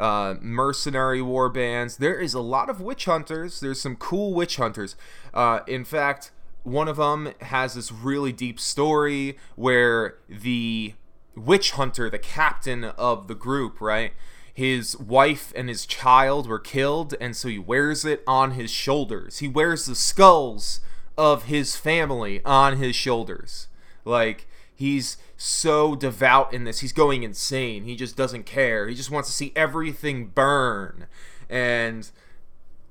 uh, 0.00 0.34
mercenary 0.40 1.22
war 1.22 1.48
bands. 1.48 1.98
There 1.98 2.18
is 2.18 2.34
a 2.34 2.40
lot 2.40 2.70
of 2.70 2.80
witch 2.80 3.04
hunters. 3.04 3.60
There's 3.60 3.80
some 3.80 3.96
cool 3.96 4.32
witch 4.34 4.56
hunters. 4.56 4.96
Uh, 5.34 5.60
in 5.66 5.84
fact, 5.84 6.32
one 6.62 6.88
of 6.88 6.96
them 6.96 7.32
has 7.42 7.74
this 7.74 7.92
really 7.92 8.32
deep 8.32 8.58
story 8.58 9.36
where 9.56 10.16
the 10.28 10.94
witch 11.36 11.72
hunter, 11.72 12.10
the 12.10 12.18
captain 12.18 12.84
of 12.84 13.28
the 13.28 13.34
group, 13.34 13.80
right? 13.80 14.12
His 14.52 14.96
wife 14.98 15.52
and 15.54 15.68
his 15.68 15.86
child 15.86 16.46
were 16.46 16.58
killed, 16.58 17.14
and 17.20 17.36
so 17.36 17.48
he 17.48 17.58
wears 17.58 18.04
it 18.04 18.22
on 18.26 18.52
his 18.52 18.70
shoulders. 18.70 19.38
He 19.38 19.48
wears 19.48 19.86
the 19.86 19.94
skulls 19.94 20.80
of 21.16 21.44
his 21.44 21.76
family 21.76 22.42
on 22.44 22.76
his 22.76 22.96
shoulders. 22.96 23.68
Like, 24.04 24.46
he's 24.74 25.16
so 25.42 25.94
devout 25.94 26.52
in 26.52 26.64
this. 26.64 26.80
He's 26.80 26.92
going 26.92 27.22
insane. 27.22 27.84
He 27.84 27.96
just 27.96 28.14
doesn't 28.14 28.44
care. 28.44 28.88
He 28.88 28.94
just 28.94 29.10
wants 29.10 29.26
to 29.30 29.34
see 29.34 29.54
everything 29.56 30.26
burn. 30.26 31.06
And 31.48 32.10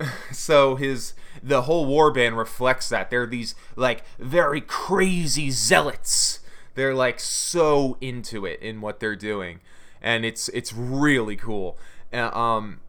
so 0.32 0.74
his 0.74 1.14
the 1.40 1.62
whole 1.62 1.86
war 1.86 2.10
band 2.10 2.36
reflects 2.36 2.88
that. 2.88 3.08
They're 3.08 3.24
these 3.24 3.54
like 3.76 4.02
very 4.18 4.60
crazy 4.60 5.52
zealots. 5.52 6.40
They're 6.74 6.94
like 6.94 7.20
so 7.20 7.96
into 8.00 8.44
it 8.44 8.60
in 8.60 8.80
what 8.80 8.98
they're 8.98 9.14
doing. 9.14 9.60
And 10.02 10.24
it's 10.24 10.48
it's 10.48 10.72
really 10.72 11.36
cool. 11.36 11.78
Uh, 12.12 12.36
um 12.36 12.80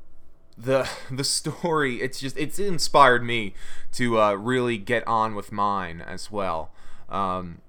the 0.58 0.90
the 1.12 1.24
story 1.24 2.02
it's 2.02 2.20
just 2.20 2.36
it's 2.36 2.58
inspired 2.58 3.24
me 3.24 3.54
to 3.92 4.20
uh, 4.20 4.34
really 4.34 4.80
get 4.80 5.08
on 5.08 5.36
with 5.36 5.52
mine 5.52 6.02
as 6.02 6.32
well. 6.32 6.72
Um, 7.10 7.60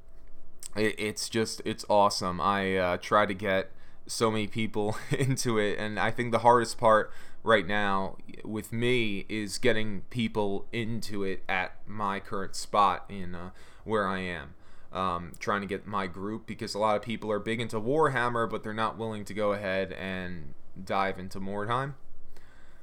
it, 0.77 0.95
it's 0.99 1.29
just 1.29 1.63
it's 1.65 1.85
awesome. 1.89 2.41
I 2.41 2.77
uh, 2.77 2.97
try 2.99 3.27
to 3.27 3.35
get 3.35 3.71
so 4.07 4.31
many 4.31 4.47
people 4.47 4.97
into 5.11 5.59
it, 5.59 5.79
and 5.79 5.99
I 5.99 6.11
think 6.11 6.33
the 6.33 6.41
hardest 6.41 6.79
part 6.79 7.13
right 7.43 7.67
now 7.67 8.17
with 8.45 8.73
me 8.73 9.27
is 9.29 9.59
getting 9.59 10.03
people 10.11 10.67
into 10.73 11.25
it 11.25 11.43
at 11.49 11.77
my 11.87 12.21
current 12.21 12.55
spot 12.55 13.05
in 13.09 13.35
uh, 13.35 13.51
where 13.85 14.07
I 14.07 14.21
am. 14.21 14.55
Um, 14.93 15.33
trying 15.39 15.63
to 15.63 15.67
get 15.67 15.87
my 15.87 16.07
group 16.07 16.47
because 16.47 16.75
a 16.75 16.79
lot 16.79 16.97
of 16.97 17.03
people 17.03 17.33
are 17.33 17.39
big 17.39 17.63
into 17.63 17.81
Warhammer, 17.81 18.49
but 18.49 18.63
they're 18.63 18.75
not 18.75 18.99
willing 18.99 19.25
to 19.25 19.33
go 19.33 19.53
ahead 19.53 19.91
and 19.93 20.53
dive 20.85 21.19
into 21.19 21.41
Mordheim. 21.41 21.95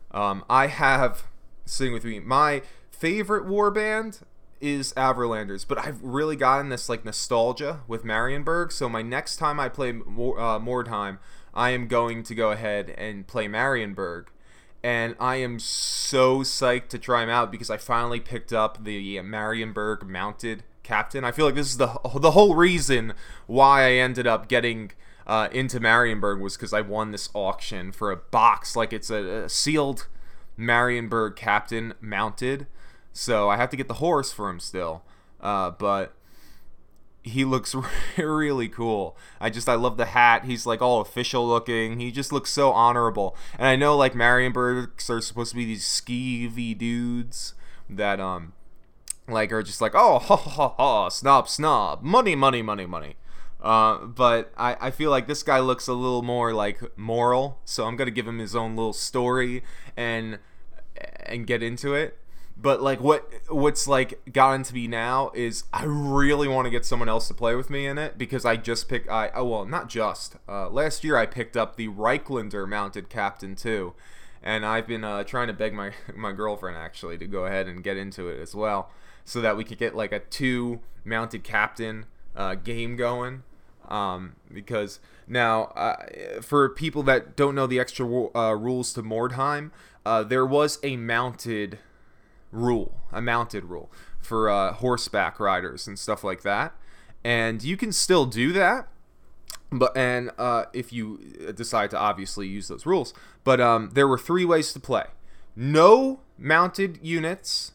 Um, 0.10 0.44
I 0.50 0.68
have 0.68 1.28
sitting 1.66 1.94
with 1.94 2.04
me 2.04 2.20
my 2.20 2.64
favorite 2.90 3.46
warband 3.46 4.24
is 4.62 4.94
Averlanders, 4.94 5.66
but 5.68 5.78
I've 5.78 6.02
really 6.02 6.36
gotten 6.36 6.70
this 6.70 6.90
like 6.90 7.06
nostalgia 7.06 7.82
with 7.88 8.04
Marienburg. 8.04 8.72
So 8.72 8.90
my 8.90 9.02
next 9.02 9.38
time 9.38 9.60
I 9.60 9.70
play 9.70 9.90
uh, 9.90 10.60
Mordheim, 10.60 11.20
I 11.54 11.72
am 11.72 11.88
going 11.88 12.24
to 12.24 12.36
go 12.36 12.52
ahead 12.52 12.90
and 12.98 13.28
play 13.28 13.48
Marienburg, 13.48 14.26
and 14.84 15.16
I 15.20 15.38
am 15.38 15.60
so 15.60 16.40
psyched 16.40 16.90
to 16.90 17.00
try 17.00 17.24
him 17.24 17.30
out 17.30 17.52
because 17.52 17.70
I 17.70 17.78
finally 17.78 18.20
picked 18.20 18.54
up 18.54 18.84
the 18.84 19.18
Marienburg 19.18 20.04
mounted 20.08 20.64
captain. 20.84 21.24
I 21.24 21.32
feel 21.32 21.46
like 21.46 21.56
this 21.56 21.68
is 21.68 21.78
the 21.78 22.00
the 22.16 22.32
whole 22.32 22.56
reason 22.56 23.14
why 23.48 23.88
I 23.88 23.92
ended 23.94 24.28
up 24.28 24.48
getting. 24.48 24.92
Uh, 25.28 25.48
into 25.52 25.80
Marienburg 25.80 26.42
was 26.42 26.58
because 26.58 26.74
I 26.74 26.82
won 26.82 27.12
this 27.12 27.30
auction 27.36 27.92
for 27.92 28.10
a 28.10 28.16
box, 28.16 28.76
like 28.76 28.92
it's 28.92 29.12
a, 29.12 29.44
a 29.44 29.50
sealed 29.50 30.08
Marienburg 30.58 31.36
captain 31.36 31.94
mounted 32.02 32.66
so 33.20 33.50
I 33.50 33.58
have 33.58 33.70
to 33.72 33.76
get 33.76 33.90
the 33.90 33.96
horse 33.96 34.32
for 34.32 34.50
him 34.50 34.62
still. 34.62 35.04
Uh, 35.42 35.72
but 35.72 36.14
he 37.22 37.44
looks 37.44 37.76
really 38.18 38.70
cool. 38.70 39.18
I 39.42 39.50
just 39.50 39.68
I 39.68 39.76
love 39.76 39.98
the 39.98 40.06
hat. 40.06 40.46
He's 40.46 40.66
like 40.66 40.82
all 40.82 41.02
official 41.02 41.46
looking. 41.46 42.00
He 42.00 42.12
just 42.12 42.32
looks 42.32 42.50
so 42.50 42.72
honorable. 42.72 43.36
And 43.58 43.68
I 43.68 43.76
know 43.76 43.98
like 43.98 44.14
Marienburgs 44.14 45.10
are 45.10 45.20
supposed 45.20 45.52
to 45.52 45.58
be 45.58 45.66
these 45.66 45.84
skeevy 45.84 46.78
dudes 46.78 47.56
that 47.90 48.22
um 48.22 48.54
like 49.28 49.52
are 49.52 49.64
just 49.64 49.82
like 49.82 49.94
oh 49.96 50.20
ha 50.20 50.38
ha 50.38 50.70
ha 50.78 51.10
snob 51.10 51.50
snob 51.50 52.02
money 52.02 52.36
money 52.36 52.62
money 52.62 52.86
money. 52.86 53.16
Uh, 53.62 54.06
but 54.06 54.54
I, 54.58 54.78
I 54.80 54.92
feel 54.92 55.12
like 55.12 55.28
this 55.28 55.44
guy 55.44 55.60
looks 55.60 55.90
a 55.90 55.94
little 55.94 56.22
more 56.22 56.54
like 56.54 56.98
moral, 56.98 57.60
so 57.66 57.86
I'm 57.86 57.98
gonna 57.98 58.12
give 58.12 58.26
him 58.26 58.40
his 58.40 58.56
own 58.56 58.78
little 58.78 58.94
story 58.94 59.62
and 59.98 60.40
and 61.26 61.46
get 61.46 61.62
into 61.62 61.94
it 61.94 62.19
but 62.62 62.82
like 62.82 63.00
what 63.00 63.32
what's 63.48 63.88
like 63.88 64.20
gotten 64.32 64.64
to 64.64 64.74
be 64.74 64.88
now 64.88 65.32
is 65.34 65.64
I 65.72 65.86
really 65.86 66.48
want 66.48 66.66
to 66.66 66.70
get 66.70 66.86
someone 66.86 67.08
else 67.08 67.28
to 67.30 67.34
play 67.34 67.56
with 67.56 67.70
me 67.70 67.88
in 67.88 67.98
it 67.98 68.18
because 68.18 68.44
I 68.46 68.58
just 68.58 68.90
picked 68.90 69.10
I 69.10 69.32
oh 69.34 69.46
well 69.46 69.66
not 69.66 69.88
just 69.88 70.36
uh, 70.48 70.70
last 70.70 71.04
year 71.04 71.16
I 71.18 71.26
picked 71.26 71.56
up 71.56 71.76
the 71.76 71.88
Reiklander 71.88 72.68
mounted 72.68 73.10
captain 73.10 73.56
too, 73.56 73.94
and 74.44 74.66
I've 74.66 74.88
been 74.88 75.04
uh, 75.04 75.24
trying 75.24 75.48
to 75.48 75.54
beg 75.54 75.74
my 75.74 75.92
my 76.16 76.32
girlfriend 76.32 76.78
actually 76.78 77.18
to 77.20 77.28
go 77.28 77.46
ahead 77.46 77.68
and 77.68 77.84
get 77.84 77.98
into 77.98 78.28
it 78.28 78.40
as 78.42 78.54
well 78.54 78.92
so 79.24 79.42
that 79.42 79.56
we 79.56 79.64
could 79.64 79.78
get 79.78 79.96
like 79.96 80.12
a 80.12 80.20
two 80.20 80.82
mounted 81.06 81.44
captain 81.44 82.06
uh, 82.36 82.56
game 82.56 82.96
going. 82.96 83.44
Um, 83.88 84.36
because 84.54 85.00
now 85.28 85.64
uh, 85.76 86.42
for 86.42 86.70
people 86.70 87.02
that 87.04 87.36
don't 87.36 87.56
know 87.56 87.66
the 87.66 87.80
extra 87.80 88.06
uh, 88.06 88.54
rules 88.54 88.94
to 88.94 89.02
Mordheim, 89.02 89.72
uh, 90.06 90.22
there 90.22 90.46
was 90.46 90.78
a 90.84 90.96
mounted 90.96 91.80
rule, 92.52 93.02
a 93.12 93.22
mounted 93.22 93.66
rule 93.66 93.92
for 94.20 94.50
uh, 94.50 94.74
horseback 94.74 95.40
riders 95.40 95.88
and 95.88 95.98
stuff 95.98 96.24
like 96.24 96.42
that. 96.42 96.74
And 97.24 97.64
you 97.64 97.78
can 97.78 97.92
still 97.92 98.26
do 98.26 98.54
that, 98.54 98.88
but 99.72 99.96
and 99.96 100.32
uh, 100.38 100.66
if 100.74 100.94
you 100.94 101.54
decide 101.56 101.90
to 101.92 101.98
obviously 101.98 102.48
use 102.48 102.68
those 102.68 102.86
rules. 102.86 103.14
But 103.44 103.60
um, 103.60 103.92
there 103.94 104.08
were 104.08 104.18
three 104.18 104.46
ways 104.46 104.72
to 104.74 104.80
play: 104.80 105.06
no 105.56 106.22
mounted 106.38 107.00
units, 107.02 107.74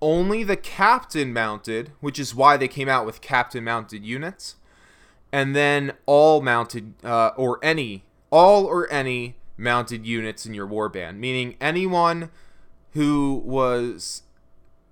only 0.00 0.44
the 0.44 0.56
captain 0.56 1.32
mounted, 1.32 1.92
which 2.00 2.18
is 2.18 2.34
why 2.34 2.56
they 2.56 2.68
came 2.68 2.88
out 2.88 3.04
with 3.04 3.20
captain 3.20 3.64
mounted 3.64 4.04
units, 4.04 4.56
and 5.32 5.56
then 5.56 5.92
all 6.06 6.40
mounted 6.40 6.94
uh, 7.04 7.30
or 7.36 7.58
any 7.64 8.04
all 8.30 8.64
or 8.64 8.90
any 8.92 9.36
mounted 9.56 10.06
units 10.06 10.46
in 10.46 10.54
your 10.54 10.66
warband, 10.66 11.16
meaning 11.16 11.56
anyone 11.60 12.30
who 12.92 13.42
was 13.44 14.22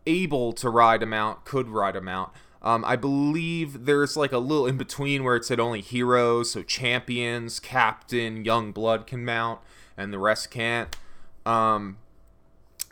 able 0.07 0.52
to 0.54 0.71
ride 0.71 1.02
a 1.02 1.07
mount 1.07 1.45
could 1.45 1.69
ride 1.69 1.97
a 1.97 2.00
mount. 2.00 2.30
Um, 2.62 2.85
I 2.85 2.97
believe 2.97 3.87
there's 3.87 4.16
like 4.16 4.33
a 4.33 4.38
little 4.38 4.66
in 4.66 4.76
between 4.76 5.25
where 5.25 5.37
it 5.37 5.45
said 5.45 5.59
only 5.59 5.80
heroes, 5.80 6.50
so 6.50 6.62
champions, 6.62 7.59
captain, 7.59 8.45
young 8.45 8.73
blood 8.73 9.07
can 9.07 9.25
mount, 9.25 9.61
and 9.97 10.12
the 10.12 10.19
rest 10.19 10.50
can't. 10.50 10.95
Um, 11.47 11.99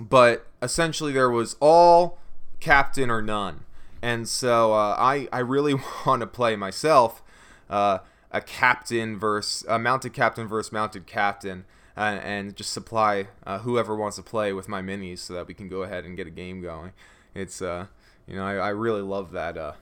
but 0.01 0.47
essentially, 0.63 1.13
there 1.13 1.31
was 1.31 1.57
all 1.61 2.19
captain 2.61 3.11
or 3.11 3.21
none, 3.21 3.65
and 4.01 4.27
so 4.27 4.73
uh, 4.73 4.97
I 4.99 5.29
I 5.33 5.41
really 5.41 5.75
want 6.07 6.21
to 6.21 6.27
play 6.27 6.57
myself 6.57 7.23
uh, 7.69 7.99
a 8.31 8.41
captain 8.41 9.19
versus 9.19 9.67
a 9.69 9.79
mounted 9.79 10.15
captain 10.15 10.49
versus 10.49 10.73
mounted 10.73 11.07
captain 11.07 11.67
uh, 11.99 12.21
and 12.23 12.55
just 12.55 12.73
supply 12.73 13.27
uh, 13.45 13.59
whoever 13.59 13.97
wants 13.97 14.17
to 14.17 14.23
play 14.23 14.53
with 14.53 14.69
my 14.69 14.81
minis 14.81 15.19
so 15.19 15.35
that 15.35 15.49
we 15.49 15.53
can 15.53 15.69
go 15.69 15.83
ahead 15.83 16.05
and 16.05 16.17
get 16.17 16.29
a 16.29 16.31
game 16.31 16.63
going. 16.63 16.93
It's 17.35 17.61
uh, 17.61 17.87
you 18.27 18.37
know 18.37 18.45
I, 18.45 18.55
I 18.55 18.69
really 18.69 19.03
love 19.03 19.33
that 19.33 19.59
uh, 19.59 19.73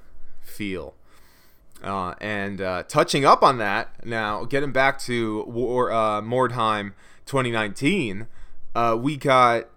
feel. 0.41 0.95
Uh, 1.83 2.15
and 2.23 2.63
uh, 2.63 2.85
touching 2.85 3.27
up 3.27 3.43
on 3.43 3.59
that 3.59 4.05
now, 4.07 4.45
getting 4.45 4.73
back 4.73 4.99
to 5.01 5.45
War, 5.45 5.93
uh, 5.93 6.23
Mordheim 6.23 6.95
2019, 7.27 8.27
uh, 8.75 8.97
we 8.99 9.19
got 9.19 9.69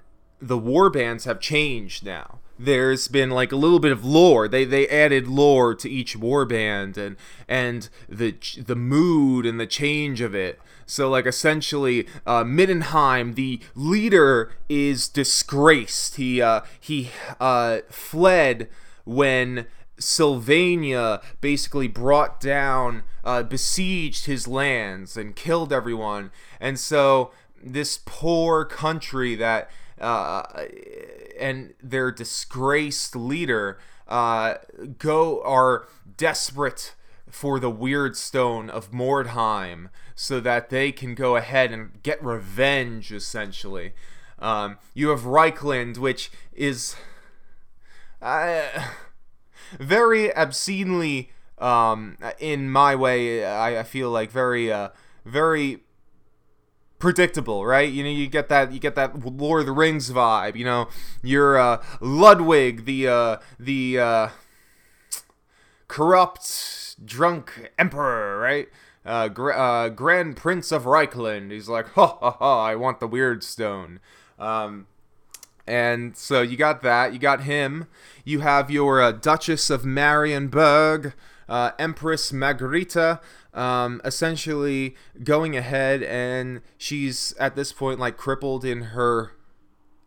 the 0.41 0.58
war 0.58 0.89
bands 0.89 1.25
have 1.25 1.41
changed 1.41 2.05
now 2.05 2.39
there's 2.60 3.08
been 3.08 3.29
like 3.29 3.53
a 3.53 3.55
little 3.55 3.79
bit 3.79 3.93
of 3.93 4.03
lore. 4.03 4.50
They 4.50 4.65
they 4.65 4.86
added 4.89 5.27
lore 5.27 5.74
to 5.75 5.89
each 5.89 6.17
warband 6.17 6.98
and 6.98 7.15
and 7.48 7.88
the 8.10 8.36
the 8.58 8.75
mood 8.75 9.46
and 9.46 9.60
the 9.60 9.65
change 9.65 10.19
of 10.19 10.36
it. 10.36 10.60
So 10.89 11.08
like 11.08 11.27
essentially, 11.27 12.08
uh, 12.25 12.43
Middenheim, 12.43 13.36
the 13.36 13.60
leader, 13.75 14.51
is 14.67 15.08
disgraced. 15.08 16.15
He 16.15 16.41
uh, 16.41 16.62
he 16.79 17.12
uh, 17.39 17.79
fled 17.89 18.69
when 19.05 19.67
Sylvania 20.00 21.22
basically 21.41 21.88
brought 21.88 22.39
down, 22.39 23.03
uh, 23.24 23.43
besieged 23.43 24.25
his 24.25 24.48
lands 24.48 25.15
and 25.15 25.36
killed 25.36 25.72
everyone. 25.72 26.31
And 26.60 26.79
so 26.79 27.31
this 27.62 28.00
poor 28.03 28.65
country 28.65 29.36
that 29.36 29.69
uh, 30.01 30.43
and 31.39 31.75
their 31.84 32.10
disgraced 32.12 33.15
leader 33.15 33.77
uh, 34.08 34.55
go 34.98 35.43
are 35.43 35.88
desperate 36.17 36.96
for 37.29 37.59
the 37.59 37.71
wyrdstone 37.71 38.69
of 38.69 38.91
Mordheim 38.91 39.89
so 40.15 40.39
that 40.39 40.69
they 40.69 40.91
can 40.91 41.15
go 41.15 41.36
ahead 41.36 41.71
and 41.71 42.01
get 42.03 42.24
revenge 42.24 43.12
essentially. 43.12 43.93
Um, 44.39 44.77
you 44.93 45.09
have 45.09 45.21
Reikland, 45.21 45.98
which 45.98 46.31
is 46.53 46.95
uh, 48.21 48.63
very 49.79 50.36
obscenely, 50.36 51.31
um, 51.57 52.17
in 52.39 52.69
my 52.69 52.95
way, 52.95 53.45
I, 53.45 53.79
I 53.79 53.83
feel 53.83 54.09
like 54.09 54.31
very, 54.31 54.71
uh, 54.71 54.89
very 55.25 55.81
predictable, 57.00 57.65
right? 57.65 57.91
You 57.91 58.03
know, 58.03 58.09
you 58.09 58.27
get 58.27 58.50
that 58.50 58.71
you 58.71 58.79
get 58.79 58.95
that 58.95 59.25
Lord 59.25 59.62
of 59.62 59.65
the 59.65 59.71
Rings 59.71 60.12
vibe. 60.12 60.55
You 60.55 60.65
know, 60.65 60.89
you're 61.24 61.57
uh, 61.57 61.83
Ludwig, 62.01 62.86
the 62.86 63.07
uh, 63.07 63.38
the 63.59 64.00
uh, 64.00 64.29
corrupt, 65.88 66.88
drunk 67.03 67.72
emperor, 67.77 68.39
right? 68.39 68.68
Uh, 69.06 69.27
Gr- 69.27 69.53
uh, 69.53 69.89
Grand 69.89 70.36
Prince 70.36 70.72
of 70.72 70.84
Reikland. 70.84 71.51
He's 71.51 71.70
like, 71.70 71.89
ha 71.89 72.18
ha 72.20 72.32
ha! 72.32 72.65
I 72.65 72.75
want 72.75 73.00
the 73.00 73.08
Wyrdstone. 73.08 74.00
Um, 74.38 74.88
and 75.65 76.18
so 76.18 76.41
you 76.41 76.58
got 76.58 76.82
that. 76.82 77.13
You 77.13 77.20
got 77.20 77.44
him. 77.44 77.88
You 78.25 78.39
have 78.39 78.72
your 78.72 79.01
uh, 79.01 79.12
Duchess 79.12 79.70
of 79.70 79.84
Marienburg, 79.84 81.13
uh, 81.48 81.72
Empress 81.77 82.34
Margarita, 82.34 83.20
um, 83.53 84.01
essentially 84.03 84.96
going 85.24 85.56
ahead, 85.56 86.03
and 86.03 86.62
she's 86.77 87.34
at 87.39 87.56
this 87.56 87.72
point 87.72 88.00
like 88.00 88.18
crippled 88.18 88.65
in 88.65 88.82
her 88.82 89.32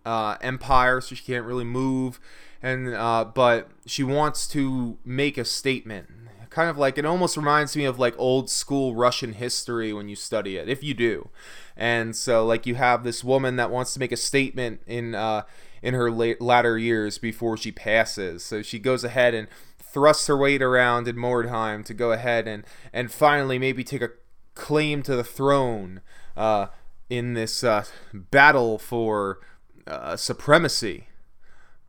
uh, 0.04 0.36
empire, 0.40 1.00
so 1.00 1.14
she 1.14 1.24
can't 1.24 1.46
really 1.46 1.64
move. 1.64 2.20
And 2.62 2.94
uh, 2.94 3.24
but 3.24 3.70
she 3.86 4.04
wants 4.04 4.46
to 4.48 4.98
make 5.04 5.36
a 5.38 5.44
statement 5.44 6.08
kind 6.52 6.68
of 6.68 6.78
like 6.78 6.98
it 6.98 7.04
almost 7.04 7.36
reminds 7.36 7.76
me 7.76 7.84
of 7.84 7.98
like 7.98 8.14
old 8.18 8.50
school 8.50 8.94
Russian 8.94 9.32
history 9.32 9.92
when 9.92 10.08
you 10.08 10.16
study 10.16 10.56
it, 10.56 10.68
if 10.68 10.84
you 10.84 10.94
do. 10.94 11.30
And 11.76 12.14
so 12.14 12.44
like 12.44 12.66
you 12.66 12.74
have 12.74 13.02
this 13.02 13.24
woman 13.24 13.56
that 13.56 13.70
wants 13.70 13.94
to 13.94 14.00
make 14.00 14.12
a 14.12 14.16
statement 14.16 14.82
in 14.86 15.14
uh, 15.14 15.42
in 15.82 15.94
her 15.94 16.10
late, 16.10 16.40
latter 16.40 16.78
years 16.78 17.18
before 17.18 17.56
she 17.56 17.72
passes. 17.72 18.44
So 18.44 18.62
she 18.62 18.78
goes 18.78 19.02
ahead 19.02 19.34
and 19.34 19.48
thrusts 19.78 20.26
her 20.26 20.36
weight 20.36 20.62
around 20.62 21.08
in 21.08 21.16
Mordheim 21.16 21.84
to 21.86 21.94
go 21.94 22.12
ahead 22.12 22.46
and 22.46 22.64
and 22.92 23.10
finally 23.10 23.58
maybe 23.58 23.82
take 23.82 24.02
a 24.02 24.10
claim 24.54 25.02
to 25.02 25.16
the 25.16 25.24
throne 25.24 26.02
uh, 26.36 26.66
in 27.08 27.34
this 27.34 27.64
uh, 27.64 27.84
battle 28.12 28.78
for 28.78 29.40
uh, 29.86 30.16
supremacy. 30.16 31.08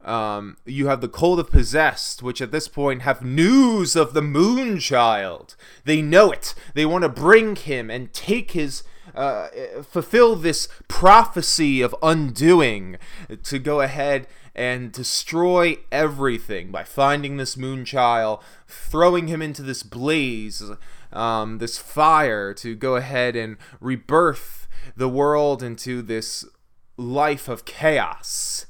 Um, 0.03 0.57
you 0.65 0.87
have 0.87 1.01
the 1.01 1.07
Cult 1.07 1.39
of 1.39 1.49
Possessed, 1.49 2.21
which 2.21 2.41
at 2.41 2.51
this 2.51 2.67
point 2.67 3.03
have 3.03 3.23
news 3.23 3.95
of 3.95 4.13
the 4.13 4.21
Moonchild. 4.21 5.55
They 5.85 6.01
know 6.01 6.31
it. 6.31 6.53
They 6.73 6.85
want 6.85 7.03
to 7.03 7.09
bring 7.09 7.55
him 7.55 7.89
and 7.89 8.11
take 8.11 8.51
his, 8.51 8.83
uh, 9.15 9.47
fulfill 9.83 10.35
this 10.35 10.67
prophecy 10.87 11.81
of 11.81 11.95
undoing 12.03 12.97
to 13.43 13.59
go 13.59 13.79
ahead 13.79 14.27
and 14.55 14.91
destroy 14.91 15.77
everything 15.91 16.69
by 16.69 16.83
finding 16.83 17.37
this 17.37 17.55
Moonchild, 17.55 18.41
throwing 18.67 19.27
him 19.27 19.41
into 19.41 19.61
this 19.61 19.83
blaze, 19.83 20.61
um, 21.11 21.59
this 21.59 21.77
fire 21.77 22.53
to 22.55 22.75
go 22.75 22.95
ahead 22.97 23.35
and 23.35 23.57
rebirth 23.79 24.67
the 24.95 25.09
world 25.09 25.63
into 25.63 26.01
this 26.01 26.45
life 26.97 27.47
of 27.47 27.65
chaos. 27.65 28.65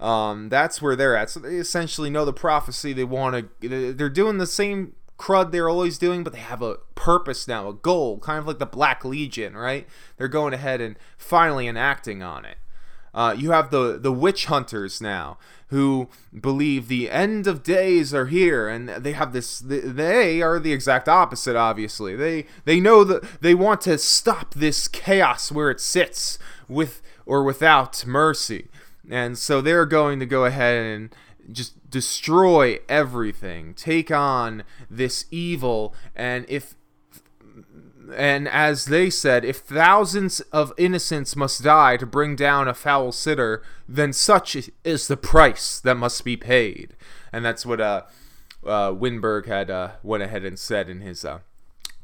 Um, 0.00 0.48
that's 0.48 0.80
where 0.80 0.96
they're 0.96 1.16
at. 1.16 1.30
So 1.30 1.40
they 1.40 1.56
essentially 1.56 2.10
know 2.10 2.24
the 2.24 2.32
prophecy. 2.32 2.92
They 2.92 3.04
want 3.04 3.60
to. 3.60 3.92
They're 3.92 4.08
doing 4.08 4.38
the 4.38 4.46
same 4.46 4.94
crud 5.18 5.52
they're 5.52 5.68
always 5.68 5.98
doing, 5.98 6.24
but 6.24 6.32
they 6.32 6.40
have 6.40 6.62
a 6.62 6.76
purpose 6.94 7.46
now, 7.46 7.68
a 7.68 7.74
goal, 7.74 8.18
kind 8.18 8.38
of 8.38 8.46
like 8.46 8.58
the 8.58 8.66
Black 8.66 9.04
Legion, 9.04 9.54
right? 9.54 9.86
They're 10.16 10.28
going 10.28 10.54
ahead 10.54 10.80
and 10.80 10.96
finally 11.18 11.68
enacting 11.68 12.22
on 12.22 12.46
it. 12.46 12.56
Uh, 13.12 13.34
you 13.36 13.50
have 13.50 13.70
the 13.70 13.98
the 13.98 14.12
witch 14.12 14.46
hunters 14.46 15.00
now 15.00 15.36
who 15.66 16.08
believe 16.38 16.88
the 16.88 17.10
end 17.10 17.46
of 17.46 17.62
days 17.62 18.14
are 18.14 18.26
here, 18.26 18.68
and 18.68 18.88
they 18.88 19.12
have 19.12 19.32
this. 19.32 19.58
They 19.58 20.40
are 20.40 20.58
the 20.58 20.72
exact 20.72 21.08
opposite. 21.08 21.56
Obviously, 21.56 22.14
they 22.16 22.46
they 22.64 22.80
know 22.80 23.04
that 23.04 23.42
they 23.42 23.54
want 23.54 23.80
to 23.82 23.98
stop 23.98 24.54
this 24.54 24.88
chaos 24.88 25.50
where 25.50 25.70
it 25.70 25.80
sits 25.80 26.38
with 26.68 27.02
or 27.26 27.42
without 27.42 28.06
mercy. 28.06 28.68
And 29.08 29.38
so 29.38 29.60
they're 29.60 29.86
going 29.86 30.20
to 30.20 30.26
go 30.26 30.44
ahead 30.44 30.84
and 30.84 31.14
just 31.52 31.90
destroy 31.90 32.78
everything, 32.88 33.74
take 33.74 34.10
on 34.10 34.64
this 34.90 35.26
evil, 35.30 35.94
and 36.14 36.44
if 36.48 36.74
and 38.16 38.48
as 38.48 38.86
they 38.86 39.08
said, 39.08 39.44
if 39.44 39.58
thousands 39.58 40.40
of 40.52 40.72
innocents 40.76 41.36
must 41.36 41.62
die 41.62 41.96
to 41.96 42.06
bring 42.06 42.34
down 42.34 42.66
a 42.66 42.74
foul 42.74 43.12
sitter, 43.12 43.62
then 43.88 44.12
such 44.12 44.70
is 44.84 45.06
the 45.06 45.16
price 45.16 45.78
that 45.80 45.96
must 45.96 46.24
be 46.24 46.36
paid. 46.36 46.96
And 47.32 47.44
that's 47.44 47.64
what 47.64 47.80
uh, 47.80 48.02
uh 48.66 48.92
Winberg 48.92 49.46
had 49.46 49.70
uh, 49.70 49.92
went 50.02 50.22
ahead 50.22 50.44
and 50.44 50.58
said 50.58 50.88
in 50.88 51.00
his 51.00 51.24
uh, 51.24 51.40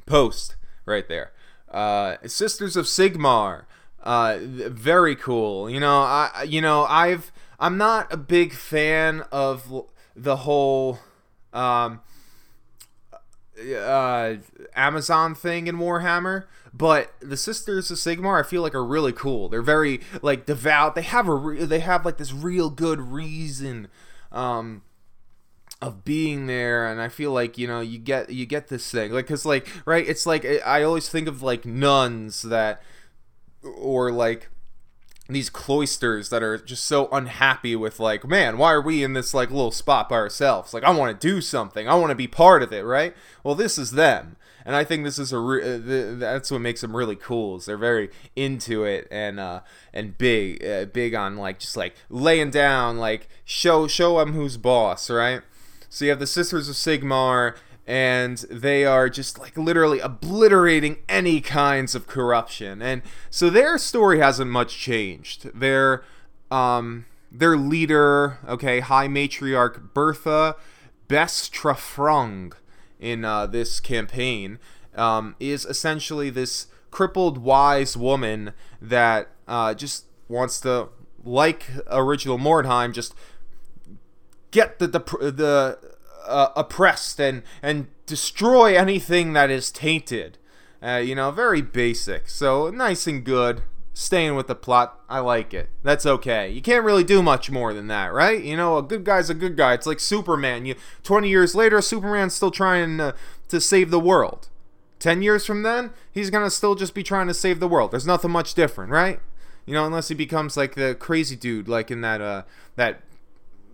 post 0.07 0.57
right 0.85 1.09
there. 1.09 1.33
Uh, 1.71 2.17
Sisters 2.27 2.77
of 2.77 2.87
Sigmar 2.87 3.65
uh, 4.07 4.39
very 4.41 5.17
cool. 5.17 5.69
You 5.69 5.81
know, 5.81 5.99
I 5.99 6.47
you 6.49 6.61
know 6.61 6.85
I've 6.85 7.33
I'm 7.59 7.77
not 7.77 8.13
a 8.13 8.17
big 8.17 8.53
fan 8.53 9.25
of 9.33 9.85
the 10.15 10.37
whole 10.37 11.01
um, 11.53 12.01
uh, 13.61 14.35
Amazon 14.77 15.35
thing 15.35 15.67
in 15.67 15.79
Warhammer, 15.79 16.45
but 16.73 17.15
the 17.19 17.37
Sisters 17.37 17.91
of 17.91 17.99
Sigmar 17.99 18.39
I 18.39 18.49
feel 18.49 18.63
like 18.63 18.77
are 18.77 18.85
really 18.85 19.13
cool. 19.13 19.49
They're 19.49 19.61
very 19.61 20.01
like 20.23 20.47
devout. 20.47 20.95
They 20.95 21.03
have 21.03 21.27
a 21.27 21.35
re- 21.35 21.65
they 21.65 21.81
have 21.81 22.05
like 22.05 22.19
this 22.19 22.33
real 22.33 22.71
good 22.71 23.01
reason 23.01 23.89
um, 24.31 24.83
of 25.83 26.07
being 26.07 26.47
there 26.47 26.87
and 26.91 27.03
i 27.03 27.09
feel 27.09 27.33
like 27.33 27.59
you 27.59 27.67
know 27.67 27.81
you 27.81 27.99
get 27.99 28.31
you 28.31 28.47
get 28.47 28.69
this 28.69 28.91
thing 28.91 29.13
like 29.13 29.27
because 29.27 29.45
like 29.45 29.69
right 29.85 30.09
it's 30.09 30.25
like 30.25 30.43
i 30.65 30.83
always 30.83 31.07
think 31.11 31.29
of 31.29 31.43
like 31.43 31.67
nuns 31.67 32.41
that 32.41 32.81
or 33.79 34.11
like 34.13 34.49
these 35.29 35.51
cloisters 35.51 36.29
that 36.29 36.43
are 36.43 36.57
just 36.57 36.85
so 36.85 37.09
unhappy 37.11 37.75
with 37.75 37.99
like 37.99 38.25
man 38.25 38.59
why 38.59 38.73
are 38.73 38.81
we 38.81 39.03
in 39.03 39.13
this 39.13 39.35
like 39.35 39.51
little 39.51 39.73
spot 39.73 40.09
by 40.09 40.17
ourselves? 40.17 40.73
Like 40.73 40.85
i 40.85 40.91
want 40.91 41.21
to 41.21 41.27
do 41.29 41.41
something. 41.41 41.89
I 41.89 41.95
want 41.95 42.11
to 42.11 42.17
be 42.17 42.29
part 42.29 42.63
of 42.63 42.73
it 42.73 42.83
right? 42.83 43.15
Well 43.43 43.55
this 43.55 43.79
is 43.79 43.93
them. 43.93 44.37
And 44.65 44.75
i 44.77 44.85
think 44.85 45.05
this 45.05 45.19
is 45.19 45.33
a 45.33 45.39
re- 45.39 45.63
uh, 45.63 46.19
that's 46.19 46.51
what 46.51 46.61
makes 46.61 46.81
them 46.81 46.97
really 46.97 47.17
cool 47.17 47.57
is 47.57 47.67
they're 47.67 47.77
very 47.77 48.11
into 48.35 48.85
it 48.85 49.07
and 49.11 49.39
uh 49.39 49.61
and 49.93 50.17
big 50.19 50.65
uh, 50.65 50.87
big 50.87 51.15
on 51.15 51.37
like 51.37 51.59
just 51.59 51.77
like 51.77 51.95
laying 52.09 52.51
down 52.51 52.99
like 52.99 53.29
show 53.45 53.87
show 53.87 54.19
them 54.19 54.33
who's 54.33 54.57
boss 54.57 55.11
right? 55.11 55.43
So 55.89 56.05
you 56.05 56.11
have 56.11 56.21
the 56.21 56.27
sisters 56.27 56.69
of 56.69 56.75
sigmar 56.75 57.57
and 57.87 58.39
they 58.51 58.85
are 58.85 59.09
just 59.09 59.39
like 59.39 59.57
literally 59.57 60.01
obliterating 60.01 60.99
any 61.09 61.41
kinds 61.41 61.95
of 61.95 62.07
corruption. 62.07 62.83
And 62.83 63.03
so 63.31 63.49
their 63.49 63.79
story 63.79 64.19
hasn't 64.19 64.51
much 64.51 64.77
changed. 64.77 65.51
Their 65.59 66.05
um 66.51 67.07
their 67.31 67.57
leader, 67.57 68.39
okay, 68.49 68.81
High 68.81 69.09
Matriarch 69.09 69.93
Bertha 69.93 70.57
Bestraufrung 71.09 72.53
in 72.99 73.25
uh, 73.25 73.47
this 73.47 73.81
campaign 73.81 74.59
um, 74.95 75.37
is 75.39 75.65
essentially 75.65 76.31
this 76.31 76.69
crippled 76.91 77.39
wise 77.39 77.97
woman 77.97 78.53
that 78.81 79.29
uh, 79.47 79.75
just 79.75 80.07
wants 80.29 80.61
to, 80.61 80.89
like 81.23 81.67
original 81.89 82.39
Mordheim, 82.39 82.93
just 82.93 83.15
get 84.51 84.79
the 84.79 84.87
the, 84.87 85.01
the 85.31 85.96
uh, 86.27 86.51
oppressed 86.57 87.21
and 87.21 87.43
and 87.63 87.89
destroy 88.07 88.77
anything 88.77 89.33
that 89.33 89.51
is 89.51 89.71
tainted. 89.71 90.39
Uh, 90.83 90.97
you 90.97 91.15
know, 91.15 91.31
very 91.31 91.63
basic. 91.63 92.29
So 92.29 92.71
nice 92.71 93.07
and 93.07 93.25
good. 93.25 93.63
Staying 93.93 94.35
with 94.37 94.47
the 94.47 94.55
plot, 94.55 95.01
I 95.09 95.21
like 95.21 95.55
it. 95.55 95.71
That's 95.83 96.05
okay. 96.05 96.51
You 96.51 96.61
can't 96.61 96.85
really 96.85 97.03
do 97.03 97.23
much 97.23 97.51
more 97.51 97.73
than 97.73 97.87
that, 97.87 98.13
right? 98.13 98.43
You 98.43 98.55
know, 98.55 98.77
a 98.77 98.83
good 98.83 99.05
guy's 99.05 99.31
a 99.31 99.35
good 99.35 99.57
guy. 99.57 99.73
It's 99.73 99.87
like 99.87 100.01
Superman. 100.01 100.67
You 100.67 100.75
20 101.03 101.31
years 101.31 101.55
later, 101.55 101.81
Superman's 101.81 102.35
still 102.35 102.51
trying 102.51 102.99
to, 102.99 103.15
to 103.49 103.59
save 103.59 103.91
the 103.91 103.99
world. 103.99 104.49
10 104.99 105.23
years 105.23 105.47
from 105.47 105.63
then, 105.63 105.93
he's 106.13 106.29
going 106.29 106.45
to 106.45 106.51
still 106.51 106.75
just 106.75 106.95
be 106.95 107.03
trying 107.03 107.27
to 107.27 107.35
save 107.35 107.59
the 107.59 107.69
world. 107.69 107.91
There's 107.91 108.07
nothing 108.07 108.31
much 108.31 108.53
different, 108.53 108.91
right? 108.91 109.21
You 109.65 109.73
know, 109.73 109.87
unless 109.87 110.09
he 110.09 110.15
becomes 110.15 110.59
like 110.59 110.75
the 110.75 110.95
crazy 110.95 111.35
dude 111.35 111.67
like 111.67 111.91
in 111.91 112.01
that 112.03 112.21
uh 112.21 112.43
that 112.77 113.01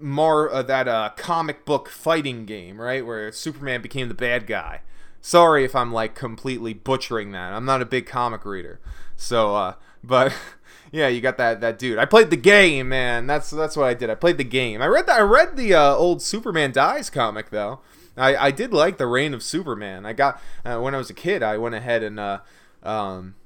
Mar 0.02 0.50
uh, 0.50 0.62
that 0.62 0.88
uh, 0.88 1.10
comic 1.16 1.64
book 1.64 1.88
fighting 1.88 2.44
game, 2.44 2.80
right, 2.80 3.04
where 3.04 3.30
Superman 3.32 3.82
became 3.82 4.08
the 4.08 4.14
bad 4.14 4.46
guy. 4.46 4.80
Sorry 5.20 5.64
if 5.64 5.76
I'm 5.76 5.92
like 5.92 6.14
completely 6.14 6.74
butchering 6.74 7.32
that. 7.32 7.52
I'm 7.52 7.64
not 7.64 7.80
a 7.80 7.86
big 7.86 8.06
comic 8.06 8.44
reader, 8.44 8.80
so 9.16 9.54
uh, 9.54 9.74
but 10.04 10.34
yeah, 10.92 11.08
you 11.08 11.20
got 11.20 11.38
that 11.38 11.60
that 11.60 11.78
dude. 11.78 11.98
I 11.98 12.04
played 12.04 12.30
the 12.30 12.36
game, 12.36 12.88
man. 12.88 13.26
That's 13.26 13.50
that's 13.50 13.76
what 13.76 13.86
I 13.86 13.94
did. 13.94 14.10
I 14.10 14.14
played 14.14 14.38
the 14.38 14.44
game. 14.44 14.82
I 14.82 14.86
read 14.86 15.06
that. 15.06 15.18
I 15.18 15.22
read 15.22 15.56
the 15.56 15.74
uh, 15.74 15.94
old 15.94 16.22
Superman 16.22 16.72
Dies 16.72 17.08
comic 17.10 17.50
though. 17.50 17.80
I, 18.16 18.36
I 18.36 18.50
did 18.50 18.72
like 18.74 18.98
the 18.98 19.06
Reign 19.06 19.32
of 19.32 19.42
Superman. 19.42 20.04
I 20.04 20.12
got 20.12 20.40
uh, 20.64 20.78
when 20.80 20.94
I 20.94 20.98
was 20.98 21.08
a 21.10 21.14
kid. 21.14 21.42
I 21.42 21.56
went 21.56 21.74
ahead 21.74 22.02
and 22.02 22.20
uh, 22.20 22.40
um, 22.82 23.36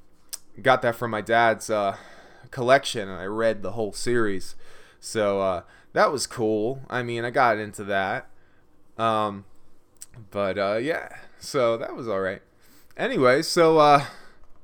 got 0.61 0.83
that 0.83 0.97
from 0.97 1.11
my 1.11 1.21
dad's 1.21 1.71
uh, 1.71 1.97
collection, 2.51 3.09
and 3.09 3.21
I 3.21 3.27
read 3.27 3.63
the 3.63 3.73
whole 3.73 3.93
series. 3.93 4.57
So 5.01 5.41
uh, 5.41 5.63
that 5.93 6.13
was 6.13 6.27
cool. 6.27 6.81
I 6.89 7.03
mean, 7.03 7.25
I 7.25 7.31
got 7.31 7.59
into 7.59 7.85
that. 7.85 8.29
Um, 8.99 9.45
but 10.31 10.59
uh, 10.59 10.77
yeah, 10.77 11.09
so 11.39 11.77
that 11.77 11.95
was 11.95 12.09
all 12.09 12.21
right. 12.21 12.43
Anyway, 12.97 13.43
so 13.43 13.79
uh, 13.79 14.05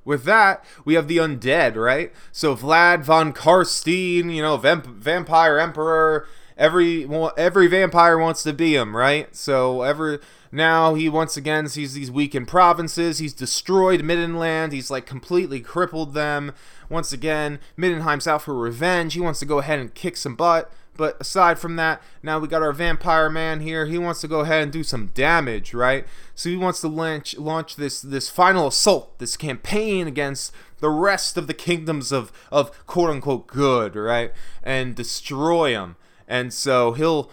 with 0.05 0.25
that, 0.25 0.65
we 0.85 0.95
have 0.95 1.09
the 1.09 1.19
undead, 1.19 1.77
right? 1.77 2.13
So 2.33 2.57
Vlad 2.57 3.05
von 3.05 3.33
Carstein, 3.33 4.35
you 4.35 4.43
know, 4.43 4.57
vamp- 4.57 4.87
vampire 4.87 5.59
emperor. 5.59 6.27
Every 6.57 7.09
every 7.37 7.67
vampire 7.67 8.19
wants 8.19 8.43
to 8.43 8.53
be 8.53 8.77
him, 8.77 8.95
right? 8.95 9.35
So 9.35 9.83
every 9.83 10.19
now 10.51 10.95
he 10.95 11.09
once 11.09 11.37
again 11.37 11.67
sees 11.69 11.95
these 11.95 12.11
weakened 12.11 12.47
provinces. 12.47 13.19
He's 13.19 13.33
destroyed 13.33 14.03
Middenland. 14.03 14.73
He's 14.73 14.91
like 14.91 15.07
completely 15.07 15.61
crippled 15.61 16.13
them. 16.15 16.53
Once 16.93 17.11
again, 17.11 17.59
Middenheim's 17.75 18.27
out 18.27 18.43
for 18.43 18.55
revenge. 18.55 19.15
He 19.15 19.21
wants 19.21 19.41
to 19.41 19.47
go 19.47 19.61
ahead 19.61 19.79
and 19.79 19.95
kick 19.95 20.15
some 20.15 20.37
butt. 20.37 20.71
But 20.95 21.19
aside 21.19 21.59
from 21.59 21.77
that, 21.77 22.03
now 22.23 22.39
we 22.39 22.49
got 22.49 22.61
our 22.61 22.75
vampire 22.75 23.31
man 23.31 23.61
here. 23.61 23.87
He 23.87 23.97
wants 23.97 24.21
to 24.21 24.29
go 24.29 24.41
ahead 24.41 24.63
and 24.63 24.71
do 24.71 24.85
some 24.85 25.07
damage, 25.15 25.73
right? 25.73 26.07
So 26.35 26.51
he 26.51 26.57
wants 26.57 26.83
to 26.83 26.89
launch 26.89 27.35
launch 27.39 27.77
this 27.77 28.03
this 28.03 28.29
final 28.29 28.67
assault, 28.67 29.19
this 29.19 29.39
campaign 29.39 30.07
against 30.07 30.53
the 30.81 30.91
rest 30.91 31.39
of 31.39 31.47
the 31.47 31.55
kingdoms 31.55 32.13
of 32.13 32.31
of 32.53 32.87
quote 32.87 33.09
unquote 33.09 33.47
good, 33.47 33.97
right? 33.97 34.33
And 34.63 34.95
destroy 34.95 35.73
them 35.73 35.97
and 36.33 36.51
so 36.51 36.93
he'll 36.93 37.31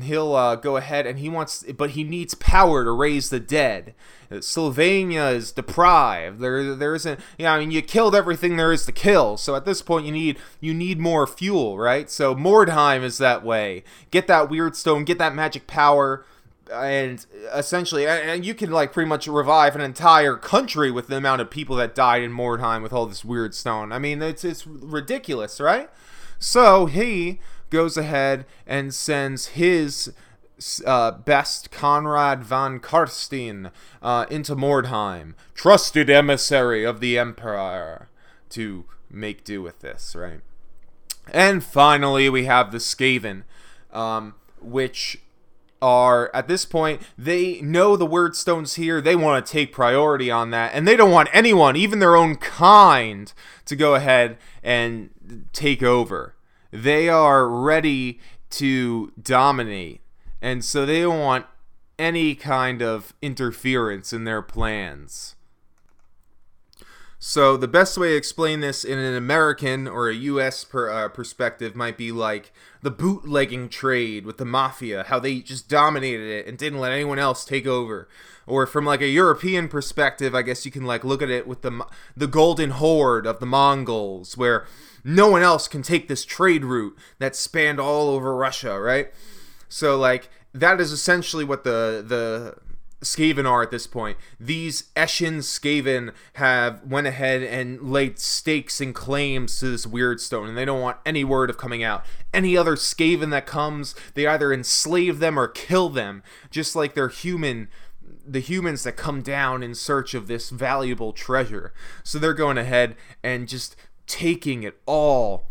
he'll 0.00 0.34
uh, 0.34 0.56
go 0.56 0.78
ahead 0.78 1.06
and 1.06 1.18
he 1.18 1.28
wants, 1.28 1.64
but 1.76 1.90
he 1.90 2.02
needs 2.02 2.34
power 2.34 2.82
to 2.82 2.90
raise 2.90 3.28
the 3.28 3.38
dead. 3.38 3.94
Sylvania 4.40 5.24
is 5.24 5.52
deprived. 5.52 6.40
There 6.40 6.74
there 6.74 6.94
isn't. 6.94 7.20
Yeah, 7.36 7.52
I 7.52 7.58
mean 7.58 7.70
you 7.70 7.82
killed 7.82 8.14
everything 8.14 8.56
there 8.56 8.72
is 8.72 8.86
to 8.86 8.92
kill. 8.92 9.36
So 9.36 9.54
at 9.54 9.66
this 9.66 9.82
point 9.82 10.06
you 10.06 10.12
need 10.12 10.38
you 10.60 10.72
need 10.72 10.98
more 10.98 11.26
fuel, 11.26 11.76
right? 11.76 12.08
So 12.08 12.34
Mordheim 12.34 13.02
is 13.02 13.18
that 13.18 13.44
way. 13.44 13.84
Get 14.10 14.28
that 14.28 14.48
wyrdstone. 14.48 15.04
Get 15.04 15.18
that 15.18 15.34
magic 15.34 15.66
power 15.66 16.24
and 16.72 17.26
essentially 17.52 18.06
and 18.06 18.46
you 18.46 18.54
can 18.54 18.70
like 18.70 18.94
pretty 18.94 19.10
much 19.10 19.26
revive 19.26 19.74
an 19.74 19.82
entire 19.82 20.36
country 20.36 20.90
with 20.90 21.08
the 21.08 21.18
amount 21.18 21.42
of 21.42 21.50
people 21.50 21.76
that 21.76 21.94
died 21.94 22.22
in 22.22 22.32
Mordheim 22.32 22.82
with 22.82 22.94
all 22.94 23.04
this 23.04 23.24
wyrdstone. 23.24 23.92
I 23.92 23.98
mean, 23.98 24.22
it's 24.22 24.42
it's 24.42 24.66
ridiculous, 24.66 25.60
right? 25.60 25.90
So 26.38 26.86
he 26.86 27.38
goes 27.72 27.96
ahead 27.96 28.44
and 28.66 28.94
sends 28.94 29.46
his 29.48 30.12
uh, 30.86 31.10
best 31.10 31.72
Konrad 31.72 32.44
von 32.44 32.78
Carstein 32.78 33.72
uh, 34.00 34.26
into 34.30 34.54
Mordheim, 34.54 35.34
trusted 35.54 36.08
emissary 36.08 36.84
of 36.84 37.00
the 37.00 37.18
Emperor, 37.18 38.08
to 38.50 38.84
make 39.10 39.42
do 39.42 39.62
with 39.62 39.80
this, 39.80 40.14
right? 40.14 40.40
And 41.32 41.64
finally, 41.64 42.28
we 42.28 42.44
have 42.44 42.70
the 42.70 42.78
Skaven, 42.78 43.44
um, 43.92 44.34
which 44.60 45.18
are 45.80 46.30
at 46.32 46.46
this 46.46 46.64
point 46.64 47.02
they 47.18 47.60
know 47.60 47.96
the 47.96 48.06
Wyrdstone's 48.06 48.74
here. 48.74 49.00
They 49.00 49.16
want 49.16 49.44
to 49.44 49.52
take 49.52 49.72
priority 49.72 50.30
on 50.30 50.50
that, 50.50 50.72
and 50.74 50.86
they 50.86 50.96
don't 50.96 51.10
want 51.10 51.30
anyone, 51.32 51.74
even 51.74 51.98
their 51.98 52.16
own 52.16 52.36
kind, 52.36 53.32
to 53.64 53.74
go 53.74 53.94
ahead 53.94 54.36
and 54.62 55.48
take 55.52 55.82
over 55.82 56.34
they 56.72 57.08
are 57.08 57.48
ready 57.48 58.18
to 58.50 59.12
dominate. 59.20 60.00
And 60.40 60.64
so 60.64 60.84
they 60.84 61.02
don't 61.02 61.20
want 61.20 61.46
any 61.98 62.34
kind 62.34 62.82
of 62.82 63.14
interference 63.22 64.12
in 64.12 64.24
their 64.24 64.42
plans. 64.42 65.36
So 67.24 67.56
the 67.56 67.68
best 67.68 67.96
way 67.96 68.08
to 68.08 68.16
explain 68.16 68.58
this 68.58 68.82
in 68.82 68.98
an 68.98 69.14
American 69.14 69.86
or 69.86 70.08
a 70.08 70.14
U.S. 70.14 70.64
Per, 70.64 70.90
uh, 70.90 71.08
perspective 71.08 71.76
might 71.76 71.96
be 71.96 72.10
like 72.10 72.52
the 72.82 72.90
bootlegging 72.90 73.68
trade 73.68 74.26
with 74.26 74.38
the 74.38 74.44
mafia, 74.44 75.04
how 75.04 75.20
they 75.20 75.38
just 75.38 75.68
dominated 75.68 76.28
it 76.28 76.48
and 76.48 76.58
didn't 76.58 76.80
let 76.80 76.90
anyone 76.90 77.20
else 77.20 77.44
take 77.44 77.64
over. 77.64 78.08
Or 78.44 78.66
from 78.66 78.84
like 78.84 79.00
a 79.00 79.06
European 79.06 79.68
perspective, 79.68 80.34
I 80.34 80.42
guess 80.42 80.66
you 80.66 80.72
can 80.72 80.84
like 80.84 81.04
look 81.04 81.22
at 81.22 81.30
it 81.30 81.46
with 81.46 81.62
the 81.62 81.86
the 82.16 82.26
golden 82.26 82.70
horde 82.70 83.24
of 83.24 83.38
the 83.38 83.46
Mongols, 83.46 84.36
where 84.36 84.66
no 85.04 85.28
one 85.28 85.42
else 85.42 85.68
can 85.68 85.82
take 85.82 86.08
this 86.08 86.24
trade 86.24 86.64
route 86.64 86.96
that 87.18 87.36
spanned 87.36 87.80
all 87.80 88.08
over 88.08 88.34
Russia, 88.36 88.80
right? 88.80 89.12
So 89.68 89.96
like 89.96 90.28
that 90.52 90.80
is 90.80 90.92
essentially 90.92 91.44
what 91.44 91.64
the 91.64 92.04
the 92.06 92.56
Skaven 93.02 93.50
are 93.50 93.62
at 93.62 93.70
this 93.70 93.86
point. 93.86 94.16
These 94.38 94.84
Eshin 94.94 95.38
Skaven 95.38 96.12
have 96.34 96.84
went 96.84 97.06
ahead 97.06 97.42
and 97.42 97.90
laid 97.90 98.18
stakes 98.18 98.80
and 98.80 98.94
claims 98.94 99.58
to 99.58 99.70
this 99.70 99.86
wyrdstone, 99.86 100.48
and 100.48 100.56
they 100.56 100.64
don't 100.64 100.80
want 100.80 100.98
any 101.04 101.24
word 101.24 101.50
of 101.50 101.58
coming 101.58 101.82
out. 101.82 102.04
Any 102.32 102.56
other 102.56 102.76
Skaven 102.76 103.30
that 103.30 103.44
comes, 103.46 103.94
they 104.14 104.26
either 104.26 104.52
enslave 104.52 105.18
them 105.18 105.38
or 105.38 105.48
kill 105.48 105.88
them, 105.88 106.22
just 106.50 106.76
like 106.76 106.94
they're 106.94 107.08
human 107.08 107.68
the 108.24 108.40
humans 108.40 108.84
that 108.84 108.92
come 108.92 109.20
down 109.20 109.64
in 109.64 109.74
search 109.74 110.14
of 110.14 110.28
this 110.28 110.50
valuable 110.50 111.12
treasure. 111.12 111.72
So 112.04 112.20
they're 112.20 112.32
going 112.34 112.56
ahead 112.56 112.94
and 113.20 113.48
just 113.48 113.74
taking 114.12 114.62
it 114.62 114.78
all. 114.84 115.46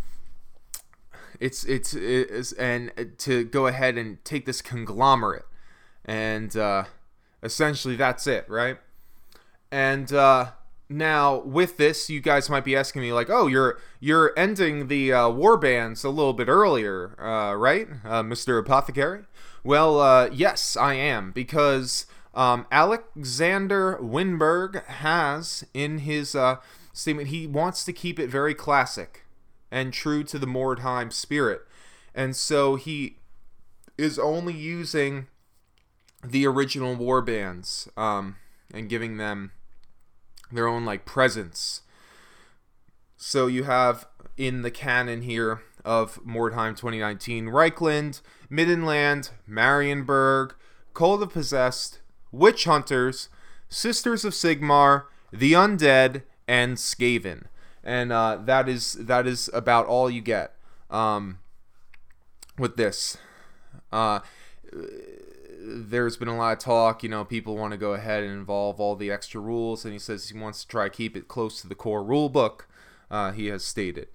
It's 1.39 1.63
it's, 1.63 1.95
it's 1.95 2.52
and 2.54 2.91
to 3.17 3.43
go 3.43 3.65
ahead 3.65 3.97
and 3.97 4.24
take 4.24 4.45
this 4.45 4.62
conglomerate, 4.62 5.47
and 6.06 6.56
uh, 6.56 6.84
essentially 7.41 7.95
that's 7.95 8.28
it, 8.28 8.47
right? 8.47 8.78
And 9.71 10.13
uh, 10.13 10.52
now 10.88 11.39
with 11.39 11.78
this, 11.78 12.08
you 12.08 12.21
guys 12.21 12.52
might 12.52 12.63
be 12.63 12.76
asking 12.76 13.02
me 13.02 13.12
like, 13.12 13.32
"Oh, 13.32 13.47
you're 13.47 13.80
you're 14.00 14.32
ending 14.38 14.88
the 14.88 15.12
uh, 15.12 15.30
war 15.30 15.58
bands 15.58 16.04
a 16.04 16.10
little 16.10 16.34
bit 16.34 16.47
earlier, 16.47 17.19
uh, 17.19 17.56
right, 17.56 17.88
uh, 18.06 18.21
Mister 18.21 18.60
Apothecary?" 18.60 19.24
Well, 19.63 20.00
uh, 20.00 20.30
yes, 20.32 20.78
I 20.78 20.93
am 20.93 21.32
because 21.32 22.06
um, 22.36 22.67
Alexander 22.71 23.97
winberg 24.00 24.86
has 24.86 25.63
in 25.74 26.00
his 26.00 26.36
uh, 26.36 26.58
statement, 26.93 27.30
he 27.30 27.47
wants 27.47 27.84
to 27.86 27.93
keep 27.93 28.19
it 28.19 28.30
very 28.30 28.54
classic 28.54 29.25
and 29.71 29.93
true 29.93 30.23
to 30.25 30.38
the 30.38 30.47
Mordheim 30.47 31.12
spirit. 31.12 31.62
And 32.13 32.36
so 32.36 32.75
he 32.75 33.17
is 33.97 34.19
only 34.19 34.54
using 34.54 35.27
the 36.23 36.45
original 36.45 36.95
war 36.95 37.21
bands 37.21 37.88
um, 37.97 38.36
and 38.73 38.89
giving 38.89 39.17
them 39.17 39.51
their 40.51 40.67
own 40.67 40.86
like 40.86 41.06
presence. 41.06 41.82
So 43.17 43.47
you 43.47 43.63
have 43.63 44.08
in 44.38 44.62
the 44.62 44.71
canon 44.71 45.21
here 45.21 45.62
of 45.86 46.19
Mordheim 46.25 46.75
2019 46.75 47.45
Reikland, 47.45 48.21
Middenland, 48.49 49.32
Marienburg, 49.49 50.54
Cult 50.93 51.21
of 51.21 51.32
Possessed, 51.32 52.01
Witch 52.32 52.65
Hunters, 52.65 53.30
Sisters 53.69 54.25
of 54.25 54.34
Sigmar, 54.34 55.06
The 55.32 55.54
Undead, 55.54 56.23
and 56.47 56.77
Skaven, 56.77 57.45
and 57.84 58.12
uh, 58.12 58.38
that 58.43 58.67
is 58.67 58.93
that 58.93 59.27
is 59.27 59.49
about 59.54 59.86
all 59.86 60.10
you 60.10 60.21
get 60.21 60.56
um, 60.89 61.39
with 62.58 62.77
this. 62.77 63.17
Uh, 63.91 64.19
there's 65.63 66.17
been 66.17 66.27
a 66.27 66.38
lot 66.38 66.54
of 66.54 66.60
talk, 66.60 67.04
you 67.04 67.10
know, 67.10 67.23
people 67.23 67.56
want 67.56 67.71
to 67.71 67.77
go 67.77 67.93
ahead 67.93 68.23
and 68.23 68.32
involve 68.32 68.80
all 68.80 68.95
the 68.95 69.12
extra 69.12 69.39
rules, 69.39 69.86
and 69.86 69.93
he 69.93 69.99
says 69.99 70.30
he 70.30 70.38
wants 70.38 70.62
to 70.62 70.67
try 70.67 70.86
to 70.86 70.89
keep 70.89 71.15
it 71.15 71.27
close 71.27 71.62
to 71.62 71.67
the 71.67 71.75
core 71.75 72.04
rule 72.04 72.30
book. 72.30 72.67
Uh, 73.10 73.32
he 73.32 73.47
has 73.47 73.63
stated. 73.63 74.08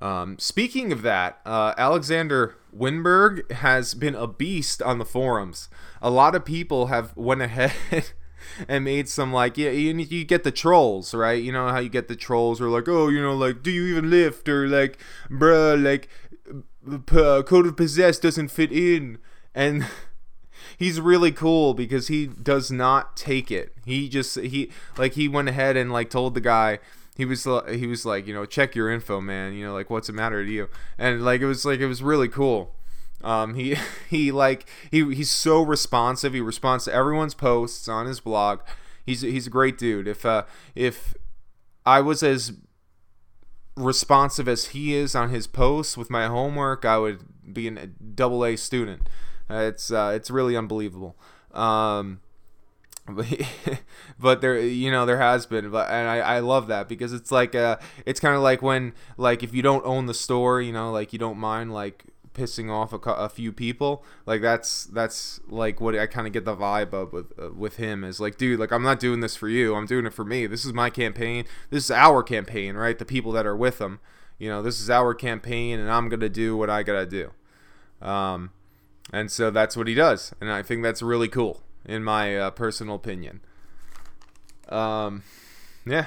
Um, 0.00 0.38
speaking 0.38 0.92
of 0.92 1.02
that, 1.02 1.40
uh, 1.44 1.74
Alexander 1.76 2.54
Winberg 2.76 3.50
has 3.50 3.94
been 3.94 4.14
a 4.14 4.28
beast 4.28 4.80
on 4.80 4.98
the 4.98 5.04
forums. 5.04 5.68
A 6.00 6.10
lot 6.10 6.34
of 6.34 6.44
people 6.44 6.86
have 6.86 7.16
went 7.16 7.42
ahead 7.42 7.74
and 8.68 8.84
made 8.84 9.08
some 9.08 9.32
like 9.32 9.56
yeah 9.56 9.70
you, 9.70 9.94
you 9.94 10.24
get 10.24 10.44
the 10.44 10.52
trolls 10.52 11.14
right? 11.14 11.42
You 11.42 11.52
know 11.52 11.68
how 11.68 11.78
you 11.78 11.88
get 11.88 12.08
the 12.08 12.16
trolls 12.16 12.60
or 12.60 12.68
like 12.68 12.88
oh 12.88 13.08
you 13.08 13.22
know 13.22 13.34
like 13.34 13.62
do 13.62 13.70
you 13.70 13.86
even 13.86 14.10
lift? 14.10 14.48
Or 14.48 14.66
like 14.66 14.98
bruh 15.30 15.82
like 15.82 16.08
uh, 17.12 17.42
code 17.42 17.66
of 17.66 17.76
possess 17.76 18.18
doesn't 18.18 18.48
fit 18.48 18.72
in. 18.72 19.18
And 19.54 19.86
he's 20.78 21.00
really 21.00 21.32
cool 21.32 21.74
because 21.74 22.08
he 22.08 22.26
does 22.26 22.70
not 22.70 23.16
take 23.16 23.50
it. 23.50 23.74
He 23.84 24.08
just 24.08 24.38
he 24.38 24.70
like 24.96 25.14
he 25.14 25.28
went 25.28 25.48
ahead 25.48 25.76
and 25.76 25.92
like 25.92 26.10
told 26.10 26.34
the 26.34 26.40
guy 26.40 26.78
he 27.16 27.24
was 27.24 27.44
he 27.70 27.86
was 27.86 28.06
like 28.06 28.26
you 28.26 28.34
know 28.34 28.46
check 28.46 28.74
your 28.74 28.90
info 28.90 29.20
man. 29.20 29.54
You 29.54 29.66
know 29.66 29.74
like 29.74 29.90
what's 29.90 30.06
the 30.06 30.12
matter 30.12 30.44
to 30.44 30.50
you? 30.50 30.68
And 30.96 31.24
like 31.24 31.40
it 31.40 31.46
was 31.46 31.64
like 31.64 31.80
it 31.80 31.86
was 31.86 32.02
really 32.02 32.28
cool 32.28 32.74
um, 33.22 33.54
he 33.54 33.76
he 34.08 34.32
like 34.32 34.68
he 34.90 35.14
he's 35.14 35.30
so 35.30 35.62
responsive. 35.62 36.34
He 36.34 36.40
responds 36.40 36.84
to 36.84 36.92
everyone's 36.92 37.34
posts 37.34 37.88
on 37.88 38.06
his 38.06 38.20
blog. 38.20 38.60
He's 39.04 39.22
he's 39.22 39.46
a 39.46 39.50
great 39.50 39.78
dude. 39.78 40.06
If 40.06 40.24
uh 40.24 40.44
if 40.74 41.14
I 41.86 42.00
was 42.00 42.22
as 42.22 42.52
responsive 43.76 44.48
as 44.48 44.66
he 44.66 44.94
is 44.94 45.14
on 45.14 45.30
his 45.30 45.46
posts 45.46 45.96
with 45.96 46.10
my 46.10 46.26
homework, 46.26 46.84
I 46.84 46.98
would 46.98 47.54
be 47.54 47.68
a 47.68 47.86
double 47.86 48.44
A 48.44 48.56
student. 48.56 49.08
It's 49.48 49.90
uh, 49.90 50.12
it's 50.14 50.30
really 50.30 50.56
unbelievable. 50.56 51.16
Um, 51.52 52.20
but, 53.08 53.26
but 54.18 54.40
there 54.42 54.58
you 54.58 54.90
know 54.90 55.06
there 55.06 55.18
has 55.18 55.46
been 55.46 55.70
but 55.70 55.88
and 55.88 56.06
I, 56.06 56.18
I 56.18 56.38
love 56.40 56.66
that 56.66 56.90
because 56.90 57.14
it's 57.14 57.32
like 57.32 57.54
uh 57.54 57.78
it's 58.04 58.20
kind 58.20 58.34
of 58.34 58.42
like 58.42 58.60
when 58.60 58.92
like 59.16 59.42
if 59.42 59.54
you 59.54 59.62
don't 59.62 59.82
own 59.86 60.04
the 60.04 60.12
store 60.12 60.60
you 60.60 60.72
know 60.72 60.92
like 60.92 61.14
you 61.14 61.18
don't 61.18 61.38
mind 61.38 61.72
like 61.72 62.04
pissing 62.38 62.70
off 62.70 62.92
a, 62.92 63.10
a 63.10 63.28
few 63.28 63.52
people 63.52 64.04
like 64.26 64.40
that's 64.40 64.84
that's 64.84 65.40
like 65.48 65.80
what 65.80 65.96
i 65.96 66.06
kind 66.06 66.26
of 66.26 66.32
get 66.32 66.44
the 66.44 66.54
vibe 66.54 66.92
of 66.92 67.12
with 67.12 67.32
uh, 67.38 67.50
with 67.50 67.76
him 67.76 68.04
is 68.04 68.20
like 68.20 68.36
dude 68.36 68.60
like 68.60 68.72
i'm 68.72 68.82
not 68.82 69.00
doing 69.00 69.20
this 69.20 69.34
for 69.34 69.48
you 69.48 69.74
i'm 69.74 69.86
doing 69.86 70.06
it 70.06 70.12
for 70.12 70.24
me 70.24 70.46
this 70.46 70.64
is 70.64 70.72
my 70.72 70.90
campaign 70.90 71.44
this 71.70 71.84
is 71.84 71.90
our 71.90 72.22
campaign 72.22 72.76
right 72.76 72.98
the 72.98 73.04
people 73.04 73.32
that 73.32 73.46
are 73.46 73.56
with 73.56 73.80
him 73.80 73.98
you 74.38 74.48
know 74.48 74.62
this 74.62 74.80
is 74.80 74.88
our 74.88 75.14
campaign 75.14 75.78
and 75.80 75.90
i'm 75.90 76.08
gonna 76.08 76.28
do 76.28 76.56
what 76.56 76.70
i 76.70 76.82
gotta 76.82 77.06
do 77.06 77.32
um 78.00 78.50
and 79.12 79.30
so 79.30 79.50
that's 79.50 79.76
what 79.76 79.88
he 79.88 79.94
does 79.94 80.32
and 80.40 80.52
i 80.52 80.62
think 80.62 80.82
that's 80.82 81.02
really 81.02 81.28
cool 81.28 81.62
in 81.88 82.04
my 82.04 82.36
uh, 82.36 82.50
personal 82.50 82.94
opinion. 82.94 83.40
Um, 84.68 85.22
yeah. 85.86 86.06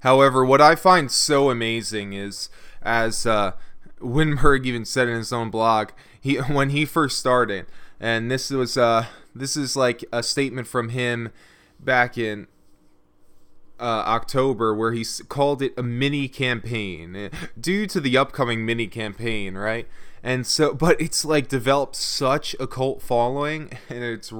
However, 0.00 0.44
what 0.44 0.62
I 0.62 0.74
find 0.74 1.10
so 1.10 1.50
amazing 1.50 2.14
is, 2.14 2.48
as 2.82 3.26
uh, 3.26 3.52
Winberg 4.00 4.66
even 4.66 4.84
said 4.84 5.08
in 5.08 5.16
his 5.16 5.32
own 5.32 5.50
blog, 5.50 5.90
he 6.20 6.36
when 6.36 6.70
he 6.70 6.84
first 6.84 7.18
started, 7.18 7.66
and 7.98 8.30
this 8.30 8.50
was 8.50 8.76
uh, 8.76 9.06
this 9.34 9.56
is 9.56 9.76
like 9.76 10.04
a 10.12 10.22
statement 10.22 10.66
from 10.66 10.90
him 10.90 11.30
back 11.78 12.18
in 12.18 12.46
uh, 13.78 14.04
October 14.06 14.74
where 14.74 14.92
he 14.92 15.04
called 15.28 15.62
it 15.62 15.72
a 15.76 15.82
mini 15.82 16.28
campaign 16.28 17.16
eh, 17.16 17.28
due 17.58 17.86
to 17.86 18.00
the 18.00 18.16
upcoming 18.16 18.66
mini 18.66 18.86
campaign, 18.86 19.56
right? 19.56 19.86
and 20.22 20.46
so 20.46 20.74
but 20.84 21.00
it's 21.00 21.24
like 21.24 21.48
developed 21.48 21.96
such 21.96 22.54
a 22.60 22.66
cult 22.66 23.02
following 23.02 23.70
and 23.88 24.02
it's 24.04 24.32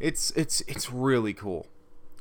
it's 0.00 0.30
it's 0.32 0.60
it's 0.62 0.92
really 0.92 1.32
cool 1.32 1.66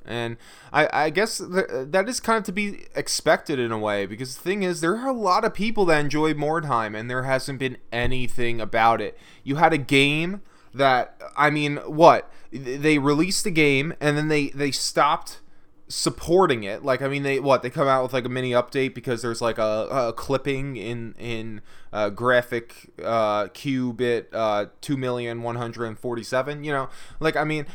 and 0.08 0.38
I, 0.72 0.90
I 0.92 1.10
guess 1.10 1.38
th- 1.38 1.68
that 1.70 2.08
is 2.08 2.20
kind 2.20 2.38
of 2.38 2.44
to 2.46 2.52
be 2.52 2.86
expected 2.96 3.60
in 3.60 3.72
a 3.72 3.78
way 3.78 4.06
because 4.06 4.36
the 4.36 4.42
thing 4.42 4.64
is 4.64 4.82
there 4.82 4.98
are 4.98 5.10
a 5.10 5.14
lot 5.14 5.44
of 5.46 5.54
people 5.54 5.86
that 5.86 6.00
enjoy 6.00 6.34
Mordheim 6.34 6.98
and 6.98 7.10
there 7.10 7.24
hasn't 7.24 7.60
been 7.60 7.78
anything 7.92 8.62
about 8.62 9.02
it. 9.02 9.18
You 9.44 9.56
had 9.58 9.74
a 9.74 9.78
game 9.78 10.42
that 10.74 11.20
I 11.36 11.50
mean, 11.50 11.78
what? 11.78 12.32
They 12.52 12.98
released 12.98 13.44
the 13.44 13.52
game 13.52 13.94
and 14.00 14.18
then 14.18 14.28
they 14.28 14.50
they 14.50 14.72
stopped 14.72 15.40
supporting 15.88 16.64
it. 16.64 16.84
Like 16.84 17.02
i 17.02 17.08
mean 17.08 17.24
they 17.24 17.40
what? 17.40 17.62
They 17.62 17.70
come 17.70 17.88
out 17.88 18.04
with 18.04 18.14
like 18.14 18.26
a 18.26 18.30
mini 18.30 18.52
update 18.52 18.94
because 18.94 19.22
there's 19.22 19.42
like 19.42 19.58
a, 19.58 19.88
a 19.92 20.14
clipping 20.14 20.78
in 20.78 21.14
in 21.20 21.62
uh, 21.94 22.10
graphic 22.10 22.90
uh 23.02 23.46
qubit 23.48 24.26
uh 24.34 24.66
2 24.82 24.98
million 24.98 25.44
147 25.44 26.64
you 26.64 26.72
know? 26.72 26.90
Like 27.20 27.36
i 27.38 27.44
mean 27.44 27.66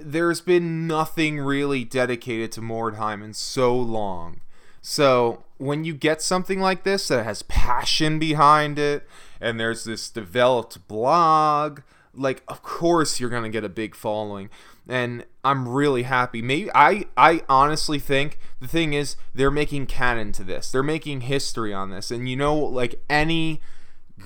there's 0.00 0.40
been 0.40 0.86
nothing 0.86 1.38
really 1.38 1.84
dedicated 1.84 2.52
to 2.52 2.60
mordheim 2.60 3.22
in 3.22 3.32
so 3.32 3.76
long 3.76 4.40
so 4.80 5.44
when 5.58 5.84
you 5.84 5.94
get 5.94 6.22
something 6.22 6.60
like 6.60 6.84
this 6.84 7.08
that 7.08 7.24
has 7.24 7.42
passion 7.42 8.18
behind 8.18 8.78
it 8.78 9.06
and 9.40 9.58
there's 9.58 9.84
this 9.84 10.10
developed 10.10 10.86
blog 10.88 11.80
like 12.14 12.42
of 12.48 12.62
course 12.62 13.20
you're 13.20 13.30
gonna 13.30 13.48
get 13.48 13.64
a 13.64 13.68
big 13.68 13.94
following 13.94 14.48
and 14.88 15.26
I'm 15.44 15.68
really 15.68 16.04
happy. 16.04 16.40
Maybe 16.40 16.70
I 16.74 17.04
I 17.16 17.42
honestly 17.48 17.98
think 17.98 18.38
the 18.58 18.66
thing 18.66 18.94
is 18.94 19.16
they're 19.34 19.50
making 19.50 19.86
canon 19.86 20.32
to 20.32 20.44
this. 20.44 20.72
They're 20.72 20.82
making 20.82 21.22
history 21.22 21.74
on 21.74 21.90
this. 21.90 22.10
And 22.10 22.28
you 22.28 22.36
know 22.36 22.56
like 22.56 23.02
any 23.08 23.60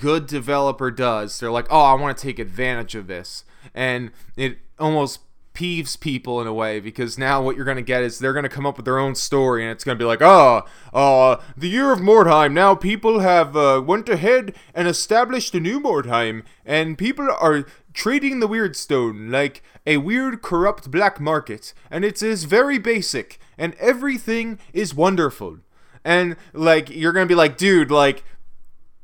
good 0.01 0.27
developer 0.27 0.91
does, 0.91 1.39
they're 1.39 1.51
like, 1.51 1.67
"Oh, 1.69 1.83
I 1.83 1.95
want 1.95 2.17
to 2.17 2.23
take 2.23 2.39
advantage 2.39 2.95
of 2.95 3.09
this." 3.09 3.45
And 3.75 4.13
it 4.37 4.59
almost 4.79 5.21
peeves 5.55 5.99
people 5.99 6.41
in 6.41 6.47
a 6.47 6.55
way 6.55 6.81
because 6.81 7.19
now 7.19 7.43
what 7.43 7.57
you're 7.57 7.65
going 7.65 7.77
to 7.77 7.83
get 7.83 8.03
is 8.03 8.19
they're 8.19 8.33
going 8.33 8.43
to 8.43 8.49
come 8.49 8.65
up 8.65 8.77
with 8.77 8.87
their 8.87 8.99
own 8.99 9.15
story 9.15 9.63
and 9.63 9.71
it's 9.71 9.85
going 9.85 9.97
to 9.97 10.03
be 10.03 10.07
like 10.07 10.23
oh 10.23 10.63
uh 10.95 11.37
the 11.57 11.69
year 11.69 11.93
of 11.93 11.99
mordheim 11.99 12.53
now 12.53 12.75
people 12.75 13.21
have 13.21 13.55
uh, 13.57 13.83
went 13.85 14.09
ahead 14.09 14.55
and 14.75 14.89
established 14.89 15.55
a 15.55 15.61
new 15.61 15.79
mordheim 15.79 16.43
and 16.65 16.97
people 16.97 17.29
are 17.41 17.67
trading 17.93 18.41
the 18.41 18.49
Wyrdstone 18.49 19.31
like 19.31 19.63
a 19.87 19.99
weird, 19.99 20.43
corrupt 20.43 20.91
black 20.91 21.21
market, 21.21 21.75
and 21.91 22.05
it 22.05 22.23
is 22.23 22.45
very 22.45 22.79
basic, 22.79 23.39
and 23.59 23.75
everything 23.75 24.59
is 24.73 24.95
wonderful. 24.95 25.59
And 26.05 26.37
like, 26.53 26.91
you're 26.91 27.13
gonna 27.13 27.27
be 27.27 27.35
like, 27.35 27.57
dude, 27.57 27.91
like, 27.91 28.25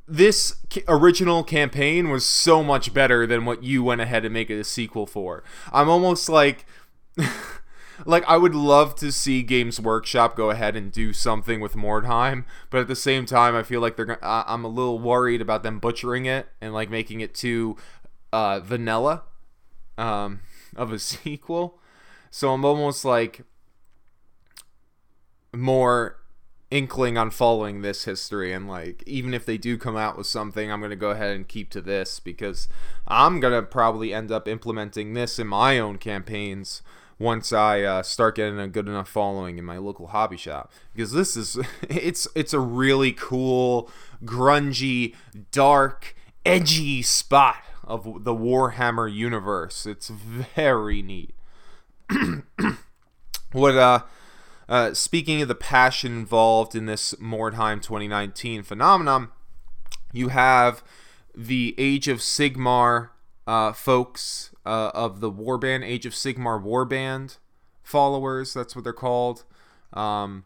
this 0.09 0.57
original 0.89 1.45
campaign 1.45 2.09
was 2.09 2.25
so 2.25 2.63
much 2.63 2.95
better 2.95 3.27
than 3.27 3.45
what 3.45 3.63
you 3.63 3.83
went 3.85 4.01
ahead 4.01 4.25
and 4.25 4.33
make 4.33 4.51
it 4.51 4.59
a 4.59 4.65
sequel 4.65 5.07
for. 5.07 5.45
I'm 5.73 5.89
almost 5.89 6.29
like. 6.29 6.67
like 8.07 8.25
I 8.29 8.37
would 8.37 8.55
love 8.55 8.95
to 8.97 9.11
see 9.11 9.43
Games 9.43 9.81
Workshop 9.81 10.37
go 10.37 10.51
ahead 10.51 10.77
and 10.77 10.93
do 10.93 11.13
something 11.13 11.61
with 11.61 11.75
Mordheim, 11.75 12.45
but 12.71 12.81
at 12.81 12.87
the 12.87 12.95
same 12.95 13.27
time, 13.27 13.57
I 13.57 13.63
feel 13.63 13.81
like 13.81 13.97
they're. 13.97 14.05
Gonna, 14.05 14.19
I'm 14.23 14.65
a 14.65 14.69
little 14.69 14.99
worried 14.99 15.41
about 15.41 15.63
them 15.63 15.79
butchering 15.81 16.27
it 16.27 16.49
and 16.61 16.73
like 16.73 16.91
making 16.91 17.21
it 17.21 17.35
too 17.35 17.77
uh, 18.33 18.61
vanilla 18.61 19.25
um, 19.97 20.41
of 20.77 20.93
a 20.93 20.99
sequel. 21.01 21.81
So 22.31 22.53
I'm 22.53 22.65
almost 22.65 23.05
like 23.05 23.43
more 25.53 26.19
inkling 26.71 27.17
on 27.17 27.31
following 27.31 27.81
this 27.81 28.05
history 28.05 28.53
and 28.53 28.69
like 28.69 29.03
even 29.07 29.33
if 29.33 29.47
they 29.47 29.57
do 29.57 29.79
come 29.79 29.97
out 29.97 30.19
with 30.19 30.27
something 30.27 30.71
i'm 30.71 30.81
going 30.81 30.91
to 30.91 30.97
go 30.97 31.11
ahead 31.11 31.35
and 31.35 31.49
keep 31.49 31.71
to 31.71 31.81
this 31.81 32.21
because 32.21 32.69
i'm 33.07 33.41
going 33.41 33.55
to 33.55 33.63
probably 33.63 34.13
end 34.13 34.31
up 34.31 34.47
implementing 34.47 35.15
this 35.15 35.39
in 35.39 35.47
my 35.47 35.79
own 35.79 35.97
campaigns 35.97 36.83
once 37.19 37.55
i 37.55 37.81
uh, 37.81 38.03
start 38.03 38.37
getting 38.37 38.59
a 38.59 38.69
good 38.69 38.87
enough 38.87 39.09
following 39.09 39.57
in 39.57 39.65
my 39.65 39.79
local 39.79 40.09
hobby 40.09 40.37
shop 40.37 40.71
because 40.95 41.13
this 41.13 41.37
is 41.37 41.59
it's 41.89 42.29
it's 42.35 42.53
a 42.53 42.61
really 42.61 43.13
cool 43.13 43.91
grungy 44.23 45.15
dark 45.51 46.15
edgy 46.45 47.03
spot 47.03 47.63
of 47.89 48.25
the 48.25 48.35
Warhammer 48.35 49.13
universe. 49.13 49.87
It's 49.87 50.09
very 50.09 51.03
neat. 51.03 51.35
what 53.53 53.77
uh, 53.77 54.01
uh, 54.69 54.95
speaking 54.95 55.41
of 55.41 55.49
the 55.49 55.55
passion 55.55 56.13
involved 56.13 56.75
in 56.75 56.87
this 56.87 57.15
Mordheim 57.15 57.81
2019 57.81 58.63
phenomenon, 58.63 59.29
you 60.13 60.29
have 60.29 60.83
the 61.35 61.75
Age 61.79 62.09
of 62.09 62.19
Sigmar 62.19 63.11
uh, 63.47 63.73
folks 63.73 64.51
uh, 64.67 64.91
of 64.95 65.21
the 65.21 65.31
Warband, 65.31 65.85
Age 65.85 66.05
of 66.05 66.13
Sigmar 66.13 66.63
Warband 66.63 67.39
followers. 67.83 68.53
That's 68.53 68.77
what 68.77 68.85
they're 68.85 68.93
called. 68.93 69.45
Um, 69.95 70.45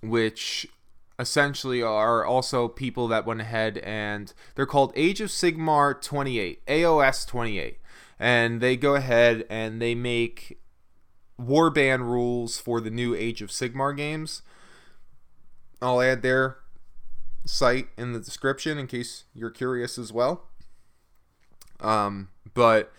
which 0.00 0.66
essentially 1.18 1.82
are 1.82 2.24
also 2.24 2.68
people 2.68 3.08
that 3.08 3.26
went 3.26 3.40
ahead 3.40 3.78
and 3.78 4.32
they're 4.54 4.66
called 4.66 4.92
Age 4.94 5.20
of 5.20 5.30
Sigmar 5.30 6.00
28, 6.00 6.64
AOS 6.66 7.26
28. 7.26 7.78
And 8.18 8.60
they 8.60 8.76
go 8.76 8.94
ahead 8.94 9.44
and 9.50 9.82
they 9.82 9.94
make 9.94 10.58
warband 11.40 12.00
rules 12.00 12.58
for 12.58 12.80
the 12.80 12.90
new 12.90 13.14
Age 13.14 13.42
of 13.42 13.50
Sigmar 13.50 13.96
games. 13.96 14.42
I'll 15.82 16.00
add 16.00 16.22
their 16.22 16.58
site 17.44 17.88
in 17.98 18.12
the 18.12 18.20
description 18.20 18.78
in 18.78 18.86
case 18.86 19.24
you're 19.34 19.50
curious 19.50 19.98
as 19.98 20.12
well. 20.12 20.44
Um, 21.80 22.28
but 22.54 22.92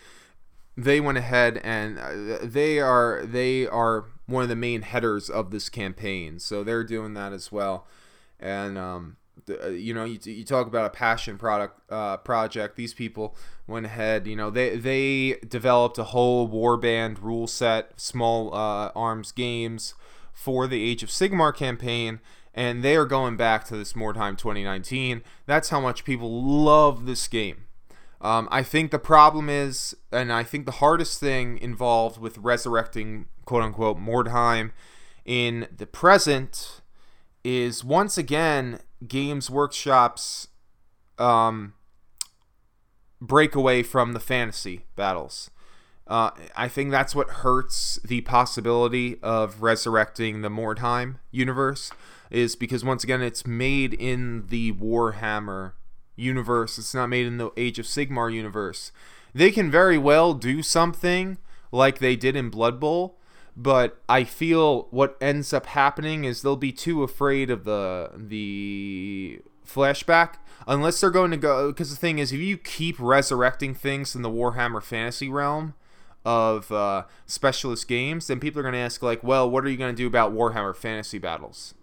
they 0.78 1.00
went 1.00 1.18
ahead 1.18 1.60
and 1.64 1.98
uh, 1.98 2.38
they 2.44 2.80
are 2.80 3.26
they 3.26 3.66
are 3.66 4.06
one 4.28 4.44
of 4.44 4.50
the 4.50 4.56
main 4.56 4.82
headers 4.82 5.30
of 5.30 5.52
this 5.52 5.70
campaign, 5.70 6.40
so 6.40 6.64
they're 6.64 6.84
doing 6.84 7.14
that 7.14 7.32
as 7.32 7.52
well 7.52 7.88
and 8.40 8.78
um, 8.78 9.18
you 9.48 9.94
know 9.94 10.04
you, 10.04 10.20
you 10.24 10.44
talk 10.44 10.68
about 10.68 10.86
a 10.86 10.90
passion 10.90 11.38
product 11.38 11.80
uh, 11.92 12.18
project 12.18 12.76
these 12.76 12.94
people 12.94 13.36
went 13.68 13.86
ahead 13.86 14.28
you 14.28 14.36
know 14.36 14.50
they 14.50 14.76
they 14.76 15.40
developed 15.48 15.98
a 15.98 16.06
whole 16.06 16.50
warband 16.50 17.22
rule 17.22 17.48
set 17.48 18.00
small 18.00 18.54
uh, 18.54 18.92
arms 18.96 19.32
games 19.32 19.94
for 20.34 20.68
the 20.68 20.84
age 20.84 21.04
of 21.04 21.10
sigmar 21.10 21.56
campaign 21.56 22.20
and 22.54 22.84
they 22.84 22.96
are 22.96 23.06
going 23.06 23.36
back 23.36 23.66
to 23.66 23.76
this 23.76 23.94
Mordheim 23.94 24.38
2019 24.38 25.22
that's 25.46 25.70
how 25.70 25.80
much 25.80 26.06
people 26.06 26.44
love 26.44 27.06
this 27.06 27.28
game. 27.28 27.66
Um, 28.22 28.48
i 28.50 28.64
think 28.64 28.92
the 28.92 29.00
problem 29.00 29.50
is 29.50 29.96
and 30.12 30.32
i 30.32 30.42
think 30.44 30.66
the 30.66 30.74
hardest 30.74 31.20
thing 31.20 31.58
involved 31.60 32.20
with 32.20 32.38
resurrecting 32.40 33.28
quote 33.46 33.62
unquote 33.62 34.00
mordheim 34.00 34.72
in 35.26 35.68
the 35.76 35.86
present 35.86 36.82
is 37.46 37.84
once 37.84 38.18
again 38.18 38.80
Games 39.08 39.52
Workshop's 39.52 40.48
um, 41.20 41.76
break 43.22 43.54
away 43.54 43.84
from 43.84 44.14
the 44.14 44.20
fantasy 44.20 44.86
battles. 44.96 45.52
Uh, 46.08 46.32
I 46.56 46.68
think 46.68 46.90
that's 46.90 47.16
what 47.16 47.30
hurts 47.30 48.00
the 48.04 48.22
possibility 48.22 49.20
of 49.22 49.62
resurrecting 49.62 50.42
the 50.42 50.50
Mordheim 50.50 51.20
universe, 51.32 51.92
is 52.32 52.56
because 52.56 52.84
once 52.84 53.04
again 53.04 53.22
it's 53.22 53.46
made 53.46 53.94
in 53.94 54.48
the 54.48 54.74
Warhammer 54.74 55.74
universe. 56.16 56.80
It's 56.80 56.96
not 56.96 57.08
made 57.10 57.28
in 57.28 57.38
the 57.38 57.52
Age 57.56 57.78
of 57.78 57.86
Sigmar 57.86 58.34
universe. 58.34 58.92
They 59.36 59.52
can 59.52 59.70
very 59.70 60.00
well 60.00 60.34
do 60.34 60.64
something 60.64 61.38
like 61.72 62.00
they 62.00 62.16
did 62.16 62.36
in 62.36 62.50
Blood 62.50 62.80
Bowl, 62.80 63.20
but 63.56 64.02
I 64.10 64.24
feel 64.24 64.88
what 64.92 65.18
ends 65.22 65.54
up 65.54 65.68
happening 65.68 66.26
is 66.26 66.42
they'll 66.42 66.56
be 66.56 66.72
too 66.72 67.04
afraid 67.04 67.50
of 67.50 67.64
the 67.64 68.12
the 68.16 69.42
flashback 69.66 70.36
unless 70.68 71.02
they're 71.02 71.10
going 71.10 71.32
to 71.32 71.38
go 71.38 71.72
because 71.72 71.90
the 71.90 71.96
thing 71.96 72.20
is 72.20 72.32
if 72.32 72.40
you 72.40 72.58
keep 72.58 72.96
resurrecting 73.00 73.74
things 73.74 74.16
in 74.16 74.22
the 74.22 74.30
Warhammer 74.30 74.84
fantasy 74.84 75.30
realm 75.30 75.74
of 76.26 76.72
uh, 76.72 77.04
specialist 77.28 77.88
games, 77.88 78.28
then 78.28 78.40
people 78.40 78.60
are 78.60 78.64
going 78.64 78.74
to 78.74 78.80
ask 78.80 79.04
like, 79.04 79.24
well, 79.24 79.50
what 79.50 79.64
are 79.64 79.70
you 79.70 79.78
going 79.78 79.94
to 79.94 79.98
do 79.98 80.08
about 80.08 80.34
Warhammer 80.34 80.76
fantasy 80.76 81.20
battles? 81.20 81.76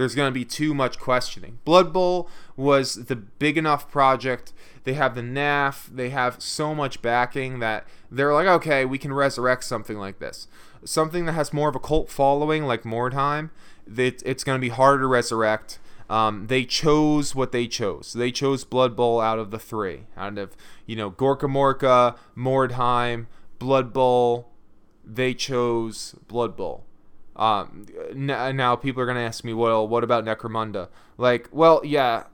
There's 0.00 0.14
going 0.14 0.32
to 0.32 0.34
be 0.34 0.46
too 0.46 0.72
much 0.72 0.98
questioning. 0.98 1.58
Blood 1.66 1.92
Bowl 1.92 2.26
was 2.56 2.94
the 2.94 3.16
big 3.16 3.58
enough 3.58 3.90
project. 3.90 4.54
They 4.84 4.94
have 4.94 5.14
the 5.14 5.20
NAF. 5.20 5.94
They 5.94 6.08
have 6.08 6.40
so 6.40 6.74
much 6.74 7.02
backing 7.02 7.58
that 7.58 7.86
they're 8.10 8.32
like, 8.32 8.46
okay, 8.46 8.86
we 8.86 8.96
can 8.96 9.12
resurrect 9.12 9.62
something 9.64 9.98
like 9.98 10.18
this. 10.18 10.48
Something 10.86 11.26
that 11.26 11.32
has 11.32 11.52
more 11.52 11.68
of 11.68 11.76
a 11.76 11.78
cult 11.78 12.08
following, 12.08 12.64
like 12.64 12.84
Mordheim, 12.84 13.50
that 13.86 14.22
it's 14.24 14.42
going 14.42 14.56
to 14.56 14.60
be 14.60 14.70
harder 14.70 15.02
to 15.02 15.06
resurrect. 15.06 15.78
Um, 16.08 16.46
they 16.46 16.64
chose 16.64 17.34
what 17.34 17.52
they 17.52 17.66
chose. 17.66 18.14
They 18.14 18.32
chose 18.32 18.64
Blood 18.64 18.96
Bowl 18.96 19.20
out 19.20 19.38
of 19.38 19.50
the 19.50 19.58
three. 19.58 20.06
Out 20.16 20.38
of, 20.38 20.56
you 20.86 20.96
know, 20.96 21.10
Gorkamorka, 21.10 22.16
Mordheim, 22.34 23.26
Blood 23.58 23.92
Bowl. 23.92 24.48
They 25.04 25.34
chose 25.34 26.14
Blood 26.26 26.56
Bowl. 26.56 26.86
Um, 27.40 27.86
now 28.14 28.76
people 28.76 29.02
are 29.02 29.06
gonna 29.06 29.20
ask 29.20 29.44
me, 29.44 29.54
well, 29.54 29.88
what 29.88 30.04
about 30.04 30.26
Necromunda? 30.26 30.88
Like, 31.16 31.48
well, 31.50 31.80
yeah, 31.82 32.24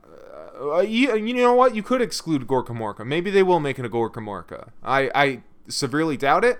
uh, 0.61 0.81
you, 0.81 1.14
you 1.14 1.33
know 1.35 1.55
what? 1.55 1.77
You 1.77 1.83
could 1.85 2.03
exclude 2.03 2.47
Gorkamorka. 2.49 3.07
Maybe 3.07 3.31
they 3.31 3.45
will 3.45 3.61
make 3.61 3.79
it 3.79 3.85
a 3.85 3.88
Gorkamorka. 3.88 4.71
I, 4.83 5.11
I 5.14 5.42
severely 5.69 6.16
doubt 6.16 6.45
it 6.45 6.59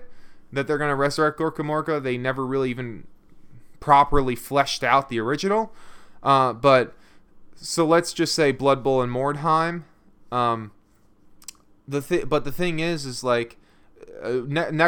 that 0.53 0.65
they're 0.65 0.77
gonna 0.77 0.95
resurrect 0.95 1.37
Gorkamorka. 1.37 2.01
They 2.01 2.17
never 2.17 2.45
really 2.45 2.69
even 2.69 3.05
properly 3.81 4.35
fleshed 4.35 4.81
out 4.81 5.09
the 5.09 5.19
original. 5.19 5.73
Uh, 6.23 6.53
but 6.53 6.95
so 7.55 7.85
let's 7.85 8.13
just 8.13 8.33
say 8.33 8.53
Blood 8.53 8.81
Bowl 8.81 9.01
and 9.01 9.11
Mordheim. 9.11 9.83
Um, 10.31 10.71
the 11.85 12.01
th- 12.01 12.29
but 12.29 12.45
the 12.45 12.51
thing 12.51 12.79
is, 12.79 13.05
is 13.05 13.25
like 13.25 13.57
uh, 14.21 14.41
ne- 14.47 14.69
in 14.69 14.81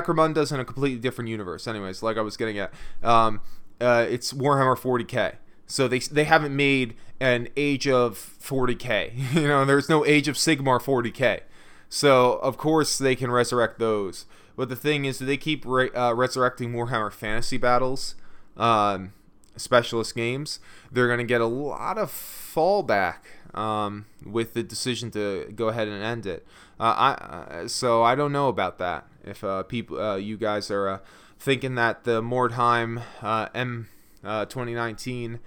a 0.59 0.65
completely 0.65 0.99
different 0.99 1.29
universe. 1.29 1.67
Anyways, 1.67 2.03
like 2.03 2.17
I 2.17 2.21
was 2.21 2.37
getting 2.37 2.57
at, 2.57 2.73
um, 3.03 3.41
uh, 3.79 4.05
it's 4.09 4.33
Warhammer 4.33 4.77
40k. 4.77 5.35
So 5.67 5.87
they 5.87 5.99
they 5.99 6.23
haven't 6.23 6.55
made 6.55 6.95
an 7.19 7.47
Age 7.55 7.87
of 7.87 8.15
40k. 8.41 9.33
you 9.35 9.47
know, 9.47 9.65
there's 9.65 9.89
no 9.89 10.05
Age 10.05 10.27
of 10.27 10.35
Sigmar 10.35 10.81
40k. 10.81 11.41
So 11.89 12.33
of 12.33 12.57
course 12.57 12.97
they 12.97 13.15
can 13.15 13.31
resurrect 13.31 13.79
those. 13.79 14.25
But 14.55 14.69
the 14.69 14.75
thing 14.75 15.05
is, 15.05 15.19
they 15.19 15.37
keep 15.37 15.63
re- 15.65 15.91
uh, 15.91 16.13
resurrecting 16.13 16.73
Warhammer 16.73 17.13
Fantasy 17.13 17.57
battles, 17.57 18.15
um, 18.57 19.13
specialist 19.55 20.15
games. 20.15 20.59
They're 20.91 21.07
gonna 21.07 21.23
get 21.23 21.39
a 21.39 21.45
lot 21.45 21.97
of 21.97 22.11
fallback 22.11 23.19
um, 23.53 24.05
with 24.25 24.53
the 24.53 24.63
decision 24.63 25.11
to 25.11 25.51
go 25.55 25.69
ahead 25.69 25.87
and 25.87 26.03
end 26.03 26.25
it. 26.25 26.45
Uh, 26.79 26.83
I 26.83 27.11
uh, 27.11 27.67
so 27.67 28.03
I 28.03 28.15
don't 28.15 28.31
know 28.31 28.47
about 28.47 28.77
that. 28.77 29.07
If 29.23 29.43
uh, 29.43 29.63
people, 29.63 29.99
uh, 29.99 30.15
you 30.15 30.37
guys 30.37 30.71
are 30.71 30.87
uh, 30.87 30.99
thinking 31.39 31.75
that 31.75 32.03
the 32.03 32.21
Mordheim 32.21 33.01
uh, 33.21 33.47
M 33.53 33.89
2019 34.23 35.39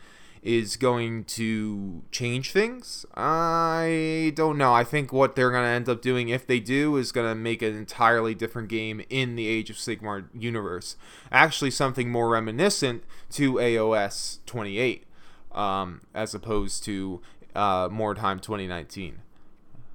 is 0.42 0.76
going 0.76 1.22
to 1.22 2.02
change 2.10 2.50
things, 2.50 3.06
I 3.14 4.32
don't 4.34 4.58
know. 4.58 4.74
I 4.74 4.82
think 4.82 5.12
what 5.12 5.36
they're 5.36 5.52
going 5.52 5.62
to 5.62 5.68
end 5.68 5.88
up 5.88 6.02
doing, 6.02 6.30
if 6.30 6.46
they 6.46 6.58
do, 6.58 6.96
is 6.96 7.12
going 7.12 7.28
to 7.28 7.34
make 7.34 7.62
an 7.62 7.76
entirely 7.76 8.34
different 8.34 8.68
game 8.68 9.02
in 9.08 9.36
the 9.36 9.46
Age 9.46 9.70
of 9.70 9.76
Sigmar 9.76 10.26
universe. 10.34 10.96
Actually, 11.30 11.70
something 11.70 12.10
more 12.10 12.28
reminiscent 12.28 13.04
to 13.30 13.54
AOS 13.54 14.38
28, 14.46 15.04
um, 15.52 16.00
as 16.12 16.34
opposed 16.34 16.82
to 16.84 17.22
Mordheim 17.54 18.40
2019 18.40 19.20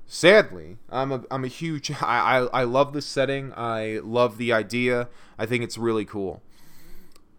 sadly 0.06 0.78
i'm 0.89 1.12
a, 1.12 1.24
I'm 1.30 1.43
a 1.43 1.50
huge 1.50 1.91
I, 2.02 2.38
I 2.38 2.62
i 2.62 2.63
love 2.63 2.93
the 2.93 3.02
setting. 3.02 3.54
I 3.56 4.00
love 4.04 4.38
the 4.38 4.54
idea. 4.54 5.10
I 5.38 5.46
think 5.46 5.63
it's 5.63 5.78
really 5.78 6.06
cool. 6.06 6.41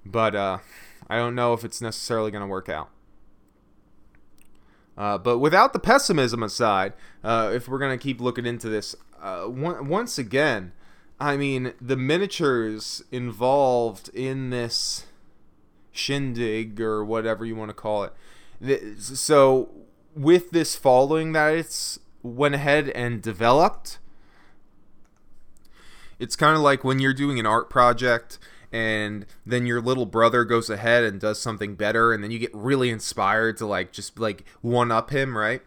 But 0.05 0.35
uh 0.35 0.59
i 1.09 1.17
don't 1.17 1.35
know 1.35 1.53
if 1.53 1.65
it's 1.65 1.81
necessarily 1.81 2.31
going 2.31 2.43
to 2.43 2.49
work 2.49 2.69
out. 2.69 2.91
Uh, 4.97 5.17
but 5.17 5.39
without 5.39 5.73
the 5.73 5.79
pessimism 5.79 6.43
aside 6.43 6.93
uh, 7.23 7.53
if 7.55 7.69
we're 7.69 7.79
going 7.79 7.97
to 7.97 8.03
keep 8.03 8.21
looking 8.21 8.45
into 8.45 8.69
this 8.69 8.97
uh, 9.23 9.45
once 9.49 10.19
again 10.19 10.73
i 11.21 11.37
mean 11.37 11.73
the 11.81 11.97
miniatures 11.97 13.01
involved 13.13 14.11
in 14.13 14.51
this 14.51 15.07
shindig 15.99 16.81
or 16.81 17.05
whatever 17.05 17.45
you 17.45 17.57
want 17.57 17.71
to 17.71 17.75
call 17.75 18.05
it. 18.05 18.99
So 19.01 19.71
with 20.19 20.51
this 20.51 20.75
following 20.75 21.33
that 21.33 21.55
it's 21.55 21.99
went 22.23 22.55
ahead 22.55 22.89
and 22.91 23.23
developed. 23.23 23.99
It's 26.19 26.35
kind 26.35 26.57
of 26.57 26.63
like 26.63 26.83
when 26.83 26.99
you're 26.99 27.15
doing 27.15 27.39
an 27.39 27.47
art 27.47 27.71
project 27.71 28.39
and 28.73 29.25
then 29.47 29.65
your 29.67 29.81
little 29.81 30.05
brother 30.05 30.45
goes 30.45 30.69
ahead 30.69 31.05
and 31.05 31.21
does 31.21 31.41
something 31.41 31.77
better 31.77 32.13
and 32.13 32.23
then 32.23 32.33
you 32.33 32.41
get 32.41 32.51
really 32.53 32.91
inspired 32.91 33.57
to 33.59 33.67
like 33.67 33.93
just 33.93 34.19
like 34.19 34.45
one 34.61 34.91
up 34.91 35.11
him, 35.11 35.39
right? 35.39 35.63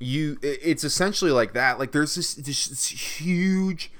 You 0.00 0.38
it's 0.42 0.82
essentially 0.82 1.30
like 1.30 1.52
that. 1.54 1.78
Like 1.78 1.92
there's 1.92 2.16
this 2.16 2.34
this, 2.34 2.66
this 2.66 2.88
huge 3.20 3.92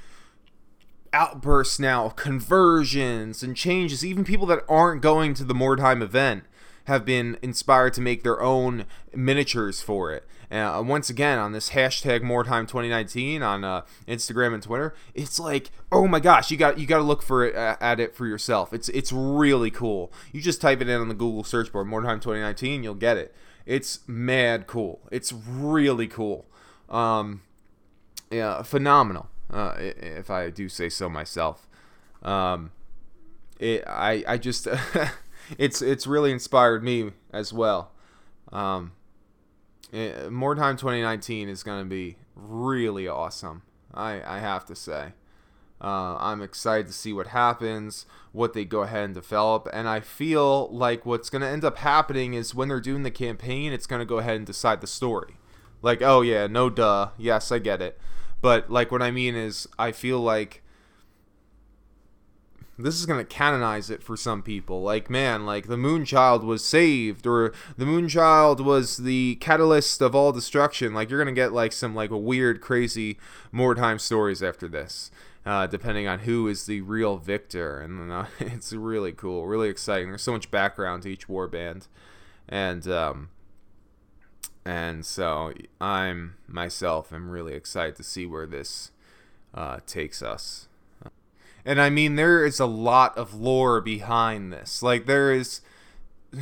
outburst 1.12 1.78
now 1.78 2.06
of 2.06 2.16
conversions 2.16 3.42
and 3.44 3.56
changes. 3.56 4.04
Even 4.04 4.24
people 4.24 4.46
that 4.46 4.64
aren't 4.68 5.02
going 5.02 5.34
to 5.34 5.44
the 5.44 5.54
Mordheim 5.54 6.02
event 6.02 6.44
have 6.88 7.04
been 7.04 7.38
inspired 7.42 7.92
to 7.94 8.00
make 8.00 8.22
their 8.22 8.42
own 8.42 8.86
miniatures 9.14 9.80
for 9.82 10.10
it. 10.12 10.26
Uh, 10.50 10.82
once 10.84 11.10
again, 11.10 11.38
on 11.38 11.52
this 11.52 11.70
hashtag 11.70 12.22
Mordheim 12.22 12.62
2019 12.62 13.42
on 13.42 13.64
uh, 13.64 13.82
Instagram 14.06 14.54
and 14.54 14.62
Twitter, 14.62 14.94
it's 15.14 15.38
like, 15.38 15.70
oh 15.92 16.08
my 16.08 16.18
gosh, 16.18 16.50
you 16.50 16.56
got 16.56 16.78
you 16.78 16.86
got 16.86 16.96
to 16.96 17.02
look 17.02 17.22
for 17.22 17.44
it 17.44 17.54
uh, 17.54 17.76
at 17.80 18.00
it 18.00 18.16
for 18.16 18.26
yourself. 18.26 18.72
It's 18.72 18.88
it's 18.88 19.12
really 19.12 19.70
cool. 19.70 20.10
You 20.32 20.40
just 20.40 20.62
type 20.62 20.80
it 20.80 20.88
in 20.88 20.98
on 20.98 21.08
the 21.08 21.14
Google 21.14 21.44
search 21.44 21.70
bar, 21.70 21.84
Mordheim 21.84 22.22
2019, 22.22 22.82
you'll 22.82 22.94
get 22.94 23.18
it. 23.18 23.34
It's 23.66 24.00
mad 24.06 24.66
cool. 24.66 25.00
It's 25.12 25.30
really 25.32 26.08
cool. 26.08 26.46
Um, 26.88 27.42
yeah, 28.30 28.62
phenomenal. 28.62 29.28
Uh, 29.52 29.74
if 29.78 30.30
I 30.30 30.48
do 30.48 30.70
say 30.70 30.88
so 30.88 31.10
myself. 31.10 31.68
Um, 32.22 32.70
it, 33.58 33.84
I 33.86 34.24
I 34.26 34.38
just 34.38 34.66
it's 35.56 35.80
it's 35.80 36.06
really 36.06 36.32
inspired 36.32 36.82
me 36.82 37.12
as 37.32 37.52
well. 37.52 37.92
Um, 38.52 38.92
it, 39.92 40.30
Mordheim 40.30 40.76
2019 40.76 41.48
is 41.48 41.62
going 41.62 41.82
to 41.82 41.88
be 41.88 42.16
really 42.34 43.08
awesome. 43.08 43.62
I 43.94 44.22
I 44.24 44.38
have 44.40 44.64
to 44.66 44.76
say. 44.76 45.12
Uh, 45.80 46.16
I'm 46.18 46.42
excited 46.42 46.88
to 46.88 46.92
see 46.92 47.12
what 47.12 47.28
happens, 47.28 48.04
what 48.32 48.52
they 48.52 48.64
go 48.64 48.82
ahead 48.82 49.04
and 49.04 49.14
develop, 49.14 49.68
and 49.72 49.88
I 49.88 50.00
feel 50.00 50.68
like 50.70 51.06
what's 51.06 51.30
going 51.30 51.42
to 51.42 51.48
end 51.48 51.64
up 51.64 51.78
happening 51.78 52.34
is 52.34 52.52
when 52.52 52.66
they're 52.66 52.80
doing 52.80 53.04
the 53.04 53.12
campaign, 53.12 53.72
it's 53.72 53.86
going 53.86 54.00
to 54.00 54.06
go 54.06 54.18
ahead 54.18 54.34
and 54.34 54.44
decide 54.44 54.80
the 54.80 54.88
story. 54.88 55.36
Like, 55.80 56.02
oh 56.02 56.22
yeah, 56.22 56.48
no 56.48 56.68
duh, 56.68 57.10
yes, 57.16 57.52
I 57.52 57.60
get 57.60 57.80
it. 57.80 57.96
But 58.40 58.70
like 58.70 58.90
what 58.90 59.02
I 59.02 59.12
mean 59.12 59.36
is, 59.36 59.68
I 59.78 59.92
feel 59.92 60.18
like 60.18 60.64
this 62.78 62.94
is 62.94 63.06
going 63.06 63.18
to 63.18 63.24
canonize 63.24 63.90
it 63.90 64.02
for 64.02 64.16
some 64.16 64.42
people. 64.42 64.82
Like, 64.82 65.10
man, 65.10 65.44
like 65.44 65.66
the 65.66 65.76
Moonchild 65.76 66.44
was 66.44 66.64
saved, 66.64 67.26
or 67.26 67.52
the 67.76 67.84
Moonchild 67.84 68.60
was 68.60 68.98
the 68.98 69.36
catalyst 69.36 70.00
of 70.00 70.14
all 70.14 70.30
destruction. 70.30 70.94
Like, 70.94 71.10
you're 71.10 71.22
going 71.22 71.34
to 71.34 71.38
get 71.38 71.52
like 71.52 71.72
some 71.72 71.94
like 71.94 72.10
weird, 72.12 72.60
crazy 72.60 73.18
Mordheim 73.52 74.00
stories 74.00 74.42
after 74.42 74.68
this, 74.68 75.10
uh, 75.44 75.66
depending 75.66 76.06
on 76.06 76.20
who 76.20 76.46
is 76.46 76.66
the 76.66 76.80
real 76.82 77.16
victor. 77.16 77.80
And 77.80 78.12
uh, 78.12 78.26
it's 78.38 78.72
really 78.72 79.12
cool, 79.12 79.46
really 79.46 79.68
exciting. 79.68 80.08
There's 80.08 80.22
so 80.22 80.32
much 80.32 80.50
background 80.50 81.02
to 81.02 81.08
each 81.08 81.26
warband, 81.26 81.88
and 82.48 82.86
um, 82.86 83.30
and 84.64 85.04
so 85.04 85.52
I'm 85.80 86.36
myself 86.46 87.10
I'm 87.10 87.30
really 87.30 87.54
excited 87.54 87.96
to 87.96 88.04
see 88.04 88.24
where 88.24 88.46
this 88.46 88.92
uh, 89.52 89.78
takes 89.86 90.22
us. 90.22 90.67
And 91.68 91.82
I 91.82 91.90
mean, 91.90 92.16
there 92.16 92.46
is 92.46 92.58
a 92.60 92.66
lot 92.66 93.18
of 93.18 93.34
lore 93.34 93.82
behind 93.82 94.50
this. 94.50 94.82
Like, 94.82 95.04
there 95.04 95.30
is. 95.32 95.60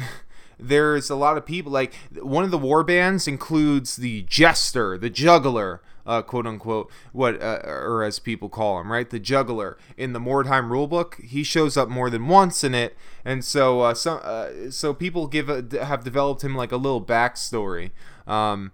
There's 0.58 1.10
a 1.10 1.16
lot 1.16 1.36
of 1.36 1.44
people 1.44 1.70
like 1.70 1.92
one 2.14 2.42
of 2.42 2.50
the 2.50 2.56
war 2.56 2.82
bands 2.82 3.28
includes 3.28 3.96
the 3.96 4.22
jester, 4.22 4.96
the 4.96 5.10
juggler, 5.10 5.82
uh, 6.06 6.22
quote 6.22 6.46
unquote, 6.46 6.90
what 7.12 7.42
uh, 7.42 7.60
or 7.66 8.02
as 8.02 8.18
people 8.18 8.48
call 8.48 8.80
him, 8.80 8.90
right? 8.90 9.10
The 9.10 9.18
juggler 9.18 9.76
in 9.98 10.14
the 10.14 10.18
Mordheim 10.18 10.70
rulebook. 10.70 11.22
He 11.22 11.42
shows 11.42 11.76
up 11.76 11.90
more 11.90 12.08
than 12.08 12.26
once 12.26 12.64
in 12.64 12.74
it, 12.74 12.96
and 13.22 13.44
so 13.44 13.82
uh, 13.82 13.92
some 13.92 14.20
uh, 14.24 14.70
so 14.70 14.94
people 14.94 15.26
give 15.26 15.50
a, 15.50 15.62
have 15.84 16.04
developed 16.04 16.42
him 16.42 16.54
like 16.56 16.72
a 16.72 16.78
little 16.78 17.04
backstory. 17.04 17.90
Um, 18.26 18.72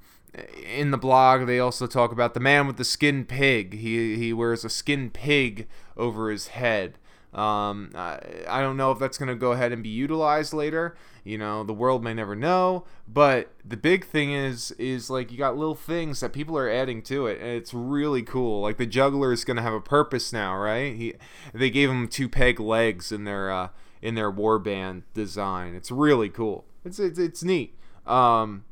in 0.64 0.92
the 0.92 0.98
blog, 0.98 1.46
they 1.48 1.58
also 1.58 1.88
talk 1.88 2.12
about 2.12 2.32
the 2.32 2.40
man 2.40 2.68
with 2.68 2.76
the 2.76 2.84
skin 2.84 3.24
pig. 3.24 3.74
He 3.74 4.16
he 4.16 4.32
wears 4.32 4.64
a 4.64 4.70
skin 4.70 5.10
pig 5.10 5.66
over 5.96 6.30
his 6.30 6.48
head. 6.48 6.98
Um, 7.32 7.92
I, 7.94 8.18
I 8.46 8.60
don't 8.60 8.76
know 8.76 8.92
if 8.92 8.98
that's 8.98 9.16
going 9.16 9.28
to 9.28 9.34
go 9.34 9.52
ahead 9.52 9.72
and 9.72 9.82
be 9.82 9.88
utilized 9.88 10.52
later. 10.52 10.96
You 11.24 11.38
know, 11.38 11.64
the 11.64 11.72
world 11.72 12.02
may 12.04 12.12
never 12.12 12.36
know. 12.36 12.84
But 13.08 13.52
the 13.64 13.76
big 13.76 14.04
thing 14.04 14.32
is, 14.32 14.72
is 14.72 15.08
like 15.08 15.32
you 15.32 15.38
got 15.38 15.56
little 15.56 15.74
things 15.74 16.20
that 16.20 16.32
people 16.32 16.58
are 16.58 16.68
adding 16.68 17.00
to 17.02 17.26
it, 17.26 17.40
and 17.40 17.48
it's 17.48 17.72
really 17.72 18.22
cool. 18.22 18.60
Like 18.60 18.76
the 18.76 18.86
juggler 18.86 19.32
is 19.32 19.44
going 19.44 19.56
to 19.56 19.62
have 19.62 19.72
a 19.72 19.80
purpose 19.80 20.32
now, 20.32 20.56
right? 20.56 20.94
He, 20.94 21.14
they 21.54 21.70
gave 21.70 21.88
him 21.88 22.06
two 22.08 22.28
peg 22.28 22.60
legs 22.60 23.12
in 23.12 23.24
their 23.24 23.50
uh, 23.50 23.68
in 24.02 24.14
their 24.14 24.30
warband 24.30 25.04
design. 25.14 25.74
It's 25.74 25.90
really 25.90 26.28
cool. 26.28 26.66
It's 26.84 26.98
it's, 26.98 27.18
it's 27.18 27.42
neat. 27.42 27.78
Um, 28.06 28.64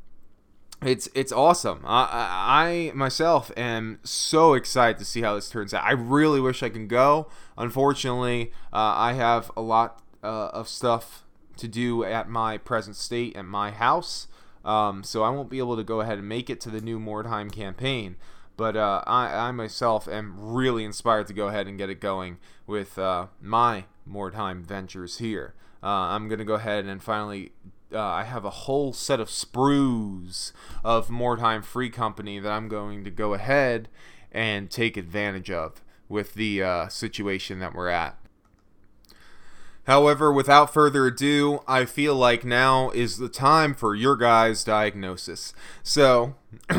it's 0.83 1.07
it's 1.13 1.31
awesome. 1.31 1.81
I, 1.85 2.89
I 2.91 2.91
myself 2.95 3.51
am 3.55 3.99
so 4.03 4.53
excited 4.53 4.97
to 4.99 5.05
see 5.05 5.21
how 5.21 5.35
this 5.35 5.49
turns 5.49 5.73
out. 5.73 5.83
I 5.83 5.91
really 5.91 6.39
wish 6.39 6.63
I 6.63 6.69
can 6.69 6.87
go. 6.87 7.27
Unfortunately, 7.57 8.51
uh, 8.73 8.93
I 8.95 9.13
have 9.13 9.51
a 9.55 9.61
lot 9.61 10.01
uh, 10.23 10.47
of 10.47 10.67
stuff 10.67 11.23
to 11.57 11.67
do 11.67 12.03
at 12.03 12.29
my 12.29 12.57
present 12.57 12.95
state 12.95 13.35
at 13.35 13.45
my 13.45 13.69
house, 13.69 14.27
um, 14.65 15.03
so 15.03 15.23
I 15.23 15.29
won't 15.29 15.49
be 15.49 15.59
able 15.59 15.75
to 15.75 15.83
go 15.83 16.01
ahead 16.01 16.17
and 16.17 16.27
make 16.27 16.49
it 16.49 16.59
to 16.61 16.69
the 16.69 16.81
new 16.81 16.99
Mordheim 16.99 17.51
campaign. 17.51 18.15
But 18.57 18.75
uh, 18.75 19.03
I, 19.05 19.47
I 19.47 19.51
myself 19.51 20.07
am 20.07 20.35
really 20.37 20.83
inspired 20.83 21.27
to 21.27 21.33
go 21.33 21.47
ahead 21.47 21.67
and 21.67 21.77
get 21.77 21.89
it 21.89 21.99
going 21.99 22.37
with 22.65 22.97
uh, 22.97 23.27
my 23.39 23.85
Mordheim 24.09 24.63
ventures 24.63 25.19
here. 25.19 25.53
Uh, 25.83 25.87
I'm 25.87 26.27
gonna 26.27 26.45
go 26.45 26.55
ahead 26.55 26.85
and 26.85 27.01
finally 27.01 27.51
uh, 27.93 27.99
I 27.99 28.23
have 28.23 28.45
a 28.45 28.49
whole 28.49 28.93
set 28.93 29.19
of 29.19 29.29
sprues 29.29 30.51
of 30.83 31.09
Mordheim 31.09 31.63
Free 31.63 31.89
Company 31.89 32.39
that 32.39 32.51
I'm 32.51 32.67
going 32.67 33.03
to 33.03 33.11
go 33.11 33.33
ahead 33.33 33.89
and 34.31 34.69
take 34.69 34.97
advantage 34.97 35.51
of 35.51 35.83
with 36.07 36.33
the 36.33 36.63
uh, 36.63 36.87
situation 36.87 37.59
that 37.59 37.73
we're 37.73 37.89
at. 37.89 38.17
However, 39.85 40.31
without 40.31 40.73
further 40.73 41.07
ado, 41.07 41.61
I 41.67 41.85
feel 41.85 42.15
like 42.15 42.45
now 42.45 42.91
is 42.91 43.17
the 43.17 43.29
time 43.29 43.73
for 43.73 43.95
your 43.95 44.15
guys' 44.15 44.63
diagnosis. 44.63 45.53
So, 45.81 46.35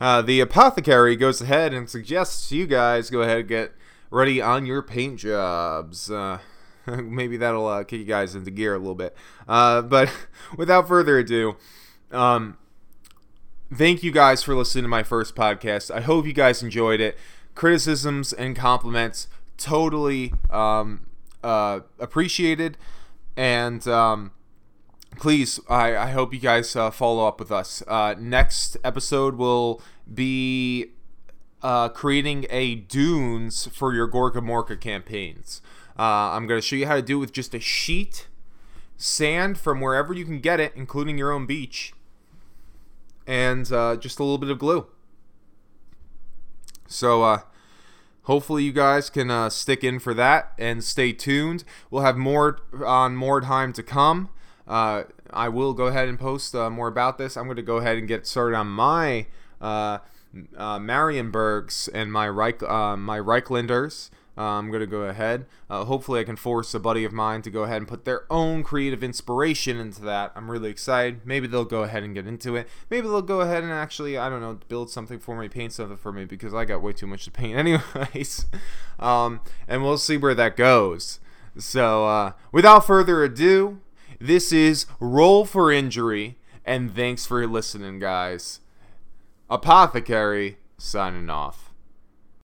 uh, 0.00 0.22
the 0.22 0.40
apothecary 0.40 1.16
goes 1.16 1.40
ahead 1.40 1.74
and 1.74 1.90
suggests 1.90 2.52
you 2.52 2.66
guys 2.66 3.10
go 3.10 3.22
ahead 3.22 3.40
and 3.40 3.48
get 3.48 3.72
ready 4.10 4.40
on 4.40 4.66
your 4.66 4.82
paint 4.82 5.18
jobs. 5.18 6.10
Uh, 6.10 6.38
maybe 7.02 7.36
that'll 7.36 7.66
uh, 7.66 7.84
kick 7.84 8.00
you 8.00 8.06
guys 8.06 8.34
into 8.34 8.50
gear 8.50 8.74
a 8.74 8.78
little 8.78 8.94
bit. 8.94 9.16
Uh, 9.48 9.82
but 9.82 10.12
without 10.56 10.88
further 10.88 11.18
ado, 11.18 11.56
um, 12.10 12.56
thank 13.72 14.02
you 14.02 14.10
guys 14.10 14.42
for 14.42 14.54
listening 14.54 14.84
to 14.84 14.88
my 14.88 15.02
first 15.02 15.34
podcast. 15.34 15.90
I 15.90 16.00
hope 16.00 16.26
you 16.26 16.32
guys 16.32 16.62
enjoyed 16.62 17.00
it. 17.00 17.16
Criticisms 17.54 18.32
and 18.32 18.56
compliments 18.56 19.28
totally 19.58 20.32
um, 20.50 21.06
uh, 21.44 21.80
appreciated, 21.98 22.78
and 23.36 23.86
um, 23.86 24.32
please, 25.16 25.60
I, 25.68 25.96
I 25.96 26.10
hope 26.10 26.32
you 26.32 26.40
guys 26.40 26.74
uh, 26.74 26.90
follow 26.90 27.26
up 27.26 27.38
with 27.38 27.52
us. 27.52 27.82
Uh, 27.86 28.14
next 28.18 28.76
episode 28.82 29.36
will 29.36 29.82
be 30.12 30.92
uh, 31.62 31.88
creating 31.90 32.46
a 32.50 32.74
dunes 32.74 33.66
for 33.66 33.94
your 33.94 34.08
Gorkamorka 34.08 34.80
campaigns. 34.80 35.60
Uh, 35.98 36.32
I'm 36.32 36.46
going 36.46 36.60
to 36.60 36.66
show 36.66 36.76
you 36.76 36.86
how 36.86 36.96
to 36.96 37.02
do 37.02 37.18
it 37.18 37.20
with 37.20 37.32
just 37.32 37.54
a 37.54 37.60
sheet, 37.60 38.28
sand 38.96 39.58
from 39.58 39.80
wherever 39.80 40.14
you 40.14 40.24
can 40.24 40.40
get 40.40 40.60
it, 40.60 40.72
including 40.74 41.18
your 41.18 41.30
own 41.30 41.46
beach, 41.46 41.92
and 43.26 43.70
uh, 43.72 43.96
just 43.96 44.18
a 44.18 44.22
little 44.22 44.38
bit 44.38 44.50
of 44.50 44.58
glue. 44.58 44.86
So, 46.86 47.22
uh, 47.22 47.40
hopefully, 48.22 48.64
you 48.64 48.72
guys 48.72 49.10
can 49.10 49.30
uh, 49.30 49.50
stick 49.50 49.84
in 49.84 49.98
for 49.98 50.14
that 50.14 50.52
and 50.58 50.82
stay 50.82 51.12
tuned. 51.12 51.64
We'll 51.90 52.02
have 52.02 52.16
more 52.16 52.58
on 52.84 53.16
more 53.16 53.40
time 53.40 53.72
to 53.74 53.82
come. 53.82 54.30
Uh, 54.66 55.04
I 55.30 55.48
will 55.48 55.72
go 55.72 55.86
ahead 55.86 56.08
and 56.08 56.18
post 56.18 56.54
uh, 56.54 56.70
more 56.70 56.88
about 56.88 57.18
this. 57.18 57.36
I'm 57.36 57.44
going 57.44 57.56
to 57.56 57.62
go 57.62 57.78
ahead 57.78 57.98
and 57.98 58.06
get 58.06 58.26
started 58.26 58.56
on 58.56 58.68
my 58.68 59.26
uh, 59.60 59.98
Marienburgs 60.34 61.88
and 61.92 62.12
my 62.12 62.28
Reich, 62.28 62.62
my 62.62 63.18
Reiklanders. 63.18 64.10
Uh, 64.36 64.42
I'm 64.42 64.70
going 64.70 64.80
to 64.80 64.86
go 64.86 65.02
ahead. 65.02 65.44
Uh, 65.68 65.84
hopefully, 65.84 66.20
I 66.20 66.24
can 66.24 66.36
force 66.36 66.72
a 66.72 66.80
buddy 66.80 67.04
of 67.04 67.12
mine 67.12 67.42
to 67.42 67.50
go 67.50 67.64
ahead 67.64 67.78
and 67.78 67.88
put 67.88 68.04
their 68.04 68.24
own 68.30 68.62
creative 68.62 69.02
inspiration 69.02 69.78
into 69.78 70.00
that. 70.02 70.32
I'm 70.34 70.50
really 70.50 70.70
excited. 70.70 71.26
Maybe 71.26 71.46
they'll 71.46 71.66
go 71.66 71.82
ahead 71.82 72.02
and 72.02 72.14
get 72.14 72.26
into 72.26 72.56
it. 72.56 72.66
Maybe 72.88 73.06
they'll 73.06 73.20
go 73.20 73.42
ahead 73.42 73.62
and 73.62 73.72
actually, 73.72 74.16
I 74.16 74.30
don't 74.30 74.40
know, 74.40 74.58
build 74.68 74.90
something 74.90 75.18
for 75.18 75.36
me, 75.38 75.48
paint 75.48 75.72
something 75.72 75.98
for 75.98 76.12
me 76.12 76.24
because 76.24 76.54
I 76.54 76.64
got 76.64 76.82
way 76.82 76.92
too 76.94 77.06
much 77.06 77.24
to 77.26 77.30
paint, 77.30 77.58
anyways. 77.58 78.46
um, 78.98 79.40
and 79.68 79.82
we'll 79.82 79.98
see 79.98 80.16
where 80.16 80.34
that 80.34 80.56
goes. 80.56 81.20
So, 81.58 82.06
uh, 82.06 82.32
without 82.50 82.86
further 82.86 83.22
ado, 83.22 83.80
this 84.18 84.52
is 84.52 84.86
Roll 84.98 85.44
for 85.44 85.70
Injury, 85.70 86.38
and 86.64 86.94
thanks 86.94 87.26
for 87.26 87.46
listening, 87.46 87.98
guys. 87.98 88.60
Apothecary 89.50 90.56
signing 90.78 91.28
off. 91.28 91.61